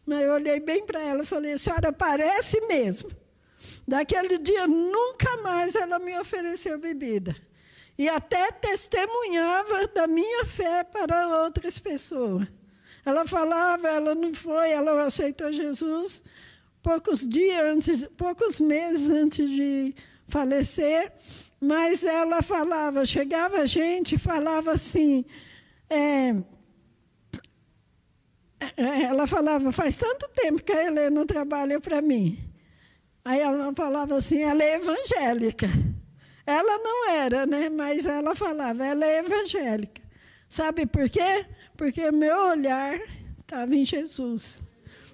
Mas 0.05 0.23
eu 0.23 0.33
olhei 0.33 0.59
bem 0.59 0.85
para 0.85 1.01
ela 1.01 1.23
e 1.23 1.27
falei, 1.27 1.57
senhora 1.57 1.93
parece 1.93 2.61
mesmo. 2.63 3.11
Daquele 3.87 4.39
dia, 4.39 4.67
nunca 4.67 5.37
mais 5.39 5.77
ela 5.77 5.99
me 5.99 6.19
ofereceu 6.19 6.79
bebida. 6.79 7.35
E 7.99 8.09
até 8.09 8.51
testemunhava 8.53 9.87
da 9.89 10.07
minha 10.07 10.45
fé 10.45 10.83
para 10.85 11.45
outras 11.45 11.79
pessoas. 11.79 12.47
Ela 13.05 13.27
falava, 13.27 13.89
ela 13.89 14.15
não 14.15 14.33
foi, 14.33 14.71
ela 14.71 15.05
aceitou 15.05 15.53
Jesus 15.53 16.23
poucos 16.83 17.27
dias 17.27 17.63
antes, 17.63 18.05
poucos 18.17 18.61
meses 18.61 19.09
antes 19.09 19.49
de 19.49 19.95
falecer, 20.27 21.13
mas 21.61 22.05
ela 22.05 22.43
falava, 22.43 23.07
chegava 23.07 23.65
gente, 23.67 24.19
falava 24.19 24.73
assim, 24.73 25.25
é, 25.89 26.35
é, 28.77 29.03
ela 29.05 29.27
falava, 29.27 29.71
faz 29.71 29.97
tanto 29.97 30.29
tempo 30.31 30.63
que 30.63 30.73
a 30.73 30.85
Helena 30.85 31.25
trabalha 31.25 31.81
para 31.81 32.03
mim. 32.03 32.39
Aí 33.25 33.41
ela 33.41 33.73
falava 33.75 34.17
assim, 34.17 34.43
ela 34.43 34.63
é 34.63 34.75
evangélica. 34.75 35.69
Ela 36.53 36.79
não 36.79 37.11
era, 37.11 37.47
né? 37.47 37.69
Mas 37.69 38.07
ela 38.07 38.35
falava, 38.35 38.85
ela 38.85 39.07
é 39.07 39.19
evangélica. 39.19 40.03
Sabe 40.49 40.85
por 40.87 41.09
quê? 41.09 41.47
Porque 41.77 42.11
meu 42.11 42.37
olhar 42.49 43.01
estava 43.41 43.75
em 43.75 43.85
Jesus. 43.85 44.63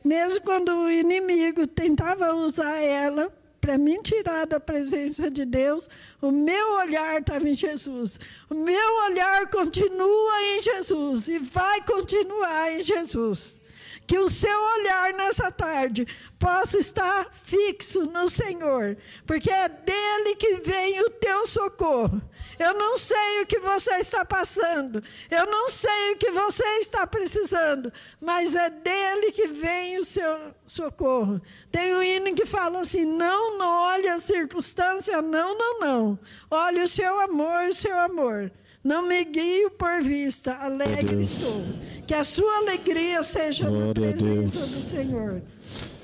Mesmo 0.04 0.40
quando 0.40 0.70
o 0.70 0.90
inimigo 0.90 1.66
tentava 1.66 2.34
usar 2.34 2.78
ela 2.80 3.32
para 3.60 3.76
me 3.76 4.00
tirar 4.02 4.46
da 4.46 4.58
presença 4.58 5.30
de 5.30 5.44
Deus, 5.44 5.88
o 6.20 6.30
meu 6.30 6.72
olhar 6.78 7.20
estava 7.20 7.48
em 7.48 7.54
Jesus. 7.54 8.18
O 8.48 8.54
meu 8.54 8.94
olhar 9.04 9.48
continua 9.50 10.42
em 10.54 10.62
Jesus 10.62 11.28
e 11.28 11.38
vai 11.38 11.84
continuar 11.84 12.72
em 12.72 12.82
Jesus. 12.82 13.60
Que 14.08 14.18
o 14.18 14.28
seu 14.30 14.58
olhar 14.58 15.12
nessa 15.12 15.52
tarde 15.52 16.06
possa 16.38 16.78
estar 16.78 17.28
fixo 17.44 18.06
no 18.06 18.26
Senhor, 18.26 18.96
porque 19.26 19.50
é 19.50 19.68
dele 19.68 20.34
que 20.34 20.54
vem 20.62 20.98
o 21.02 21.10
teu 21.10 21.46
socorro. 21.46 22.22
Eu 22.58 22.72
não 22.72 22.96
sei 22.96 23.42
o 23.42 23.46
que 23.46 23.58
você 23.58 23.96
está 23.96 24.24
passando, 24.24 25.04
eu 25.30 25.44
não 25.44 25.68
sei 25.68 26.12
o 26.12 26.16
que 26.16 26.30
você 26.30 26.64
está 26.80 27.06
precisando, 27.06 27.92
mas 28.18 28.56
é 28.56 28.70
dele 28.70 29.30
que 29.30 29.46
vem 29.48 29.98
o 29.98 30.04
seu 30.04 30.54
socorro. 30.64 31.38
Tem 31.70 31.94
um 31.94 32.02
hino 32.02 32.34
que 32.34 32.46
fala 32.46 32.80
assim: 32.80 33.04
não, 33.04 33.58
não 33.58 33.82
olhe 33.82 34.08
a 34.08 34.18
circunstância, 34.18 35.20
não, 35.20 35.56
não, 35.56 35.80
não. 35.80 36.18
Olhe 36.50 36.82
o 36.82 36.88
seu 36.88 37.20
amor, 37.20 37.68
o 37.68 37.74
seu 37.74 37.98
amor. 37.98 38.50
Não 38.82 39.06
me 39.06 39.24
guio 39.24 39.70
por 39.72 40.02
vista, 40.02 40.54
alegre 40.54 41.20
estou. 41.20 41.62
Que 42.06 42.14
a 42.14 42.24
sua 42.24 42.58
alegria 42.58 43.22
seja 43.22 43.68
Glória 43.68 43.86
na 43.86 43.92
presença 43.94 44.66
do 44.66 44.80
Senhor. 44.80 45.42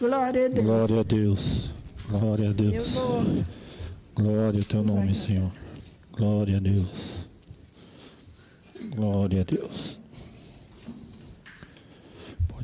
Glória 0.01 0.47
a 0.47 0.49
Deus. 0.49 0.65
Glória 0.65 1.01
a 1.01 1.03
Deus. 1.03 1.71
Glória 2.09 2.51
a 2.51 2.53
Deus. 2.53 2.95
Glória 4.15 4.61
ao 4.61 4.65
teu 4.65 4.83
nome, 4.83 5.15
Senhor. 5.15 5.51
Glória 6.13 6.59
a 6.59 6.61
Deus. 6.61 7.27
Glória 8.95 9.41
a 9.41 9.45
Deus. 9.45 9.99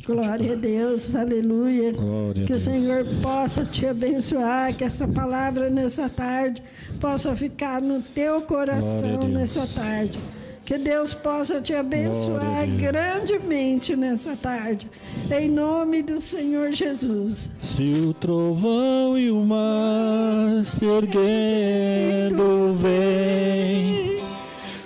Glória 0.07 0.55
a 0.55 0.57
Deus, 0.57 1.15
aleluia. 1.15 1.93
Glória 1.93 2.47
que 2.47 2.55
o 2.55 2.59
Senhor 2.59 3.05
possa 3.23 3.65
te 3.65 3.87
abençoar, 3.87 4.75
que 4.75 4.83
essa 4.83 5.07
palavra 5.07 5.69
nessa 5.69 6.09
tarde 6.09 6.63
possa 6.99 7.37
ficar 7.37 7.83
no 7.83 8.01
teu 8.03 8.41
coração 8.43 9.29
nessa 9.29 9.67
tarde. 9.67 10.19
Que 10.65 10.79
Deus 10.79 11.13
possa 11.13 11.61
te 11.61 11.75
abençoar 11.75 12.67
grandemente 12.79 13.95
nessa 13.97 14.37
tarde. 14.37 14.89
Em 15.31 15.51
nome 15.51 16.03
do 16.03 16.21
Senhor 16.21 16.73
Jesus. 16.73 17.51
Se 17.63 18.07
o 18.09 18.15
trovão 18.15 19.19
e 19.19 19.31
o 19.31 19.45
mar 19.45 20.65
se 20.65 20.85
erguendo 20.85 22.75
vem 22.75 24.19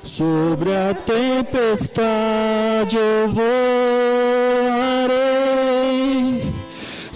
sobre 0.03 0.74
a 0.74 0.94
tempestade 0.94 2.96
eu 2.96 3.29
voarei 3.29 3.84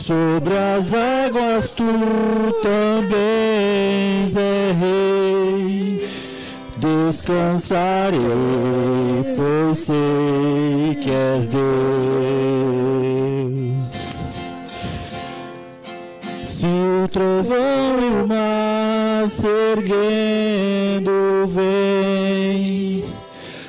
sobre 0.09 0.57
as 0.57 0.95
águas 0.95 1.77
tu 1.77 1.85
também 2.63 4.33
é 4.35 4.73
rei 4.73 5.99
descansarei, 6.79 8.19
pois 9.37 9.81
sei 9.81 10.95
que 11.03 11.11
és 11.11 11.47
Deus. 11.49 11.61
Se 16.49 16.65
o 16.65 17.07
trovão 17.09 18.01
e 18.01 18.09
o 18.23 18.27
mar 18.27 19.29
se 19.29 19.47
erguendo 19.77 21.47
vem 21.49 23.05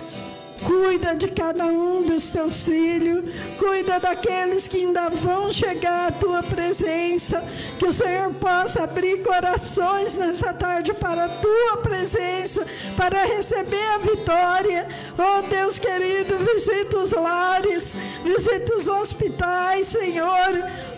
Cuida 0.67 1.15
de 1.15 1.29
cada 1.29 1.65
um 1.65 2.01
dos 2.01 2.29
teus 2.29 2.65
filhos, 2.65 3.23
cuida 3.57 4.01
daqueles 4.01 4.67
que 4.67 4.79
ainda 4.79 5.07
vão 5.09 5.49
chegar 5.49 6.09
à 6.09 6.11
tua 6.11 6.43
presença. 6.43 7.41
Que 7.79 7.85
o 7.85 7.91
Senhor 7.91 8.33
possa 8.33 8.83
abrir 8.83 9.23
corações 9.23 10.17
nessa 10.17 10.53
tarde 10.53 10.93
para 10.93 11.23
a 11.23 11.29
tua 11.29 11.77
presença, 11.77 12.67
para 12.97 13.23
receber 13.23 13.87
a 13.95 13.97
vitória. 13.99 14.89
Oh 15.17 15.41
Deus 15.47 15.79
querido, 15.79 16.37
visita 16.39 16.97
os 16.97 17.13
lares, 17.13 17.95
visita 18.25 18.75
os 18.75 18.89
hospitais, 18.89 19.87
Senhor 19.87 20.51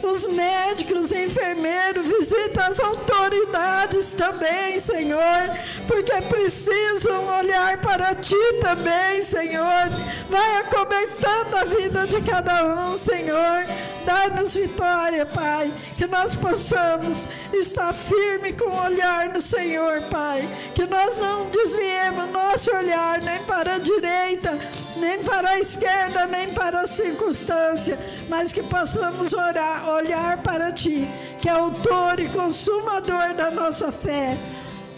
os 0.04 0.28
médicos, 0.28 1.06
os 1.06 1.12
enfermeiros, 1.12 2.08
visita 2.08 2.66
as 2.66 2.80
autoridades 2.80 4.14
também, 4.14 4.80
Senhor, 4.80 5.50
porque 5.88 6.22
precisam 6.24 7.28
olhar 7.38 7.80
para 7.80 8.16
Ti 8.16 8.36
também, 8.62 9.22
Senhor. 9.22 9.90
Vai 10.30 10.58
acobertando 10.58 11.58
a 11.58 11.64
vida 11.64 12.08
de 12.08 12.22
cada 12.22 12.66
um, 12.66 12.96
Senhor. 12.96 13.66
Dá-nos 14.10 14.56
vitória, 14.56 15.24
Pai, 15.24 15.72
que 15.96 16.08
nós 16.08 16.34
possamos 16.34 17.30
estar 17.54 17.94
firme 17.94 18.54
com 18.54 18.66
o 18.66 18.82
olhar 18.82 19.30
no 19.30 19.40
Senhor, 19.40 20.02
Pai, 20.10 20.50
que 20.74 20.88
nós 20.88 21.20
não 21.20 21.48
desviemos 21.52 22.32
nosso 22.32 22.76
olhar 22.76 23.22
nem 23.22 23.38
para 23.44 23.76
a 23.76 23.78
direita, 23.78 24.58
nem 24.98 25.24
para 25.24 25.52
a 25.52 25.60
esquerda, 25.60 26.26
nem 26.26 26.52
para 26.52 26.82
a 26.82 26.88
circunstância, 26.88 28.00
mas 28.28 28.52
que 28.52 28.64
possamos 28.64 29.32
orar, 29.32 29.88
olhar 29.88 30.42
para 30.42 30.72
Ti, 30.72 31.08
que 31.40 31.48
é 31.48 31.52
autor 31.52 32.20
e 32.20 32.28
consumador 32.30 33.36
da 33.36 33.52
nossa 33.52 33.92
fé. 33.92 34.36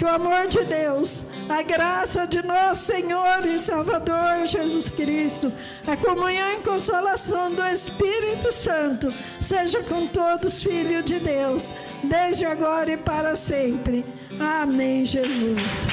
Que 0.02 0.06
o 0.06 0.10
amor 0.10 0.48
de 0.48 0.64
Deus, 0.64 1.28
a 1.48 1.62
graça 1.62 2.26
de 2.26 2.42
nosso 2.42 2.86
Senhor 2.86 3.46
e 3.46 3.60
Salvador 3.60 4.48
Jesus 4.48 4.90
Cristo, 4.90 5.54
a 5.86 5.96
comunhão 5.96 6.54
e 6.54 6.64
consolação 6.64 7.54
do 7.54 7.62
Espírito 7.66 8.52
Santo, 8.52 9.14
seja 9.40 9.84
com 9.84 10.08
todos 10.08 10.64
filhos 10.64 11.06
de 11.06 11.20
Deus, 11.20 11.76
desde 12.04 12.46
agora 12.46 12.94
e 12.94 12.98
para 12.98 13.36
sempre. 13.36 14.04
Amém, 14.40 15.06
Jesus. 15.06 15.86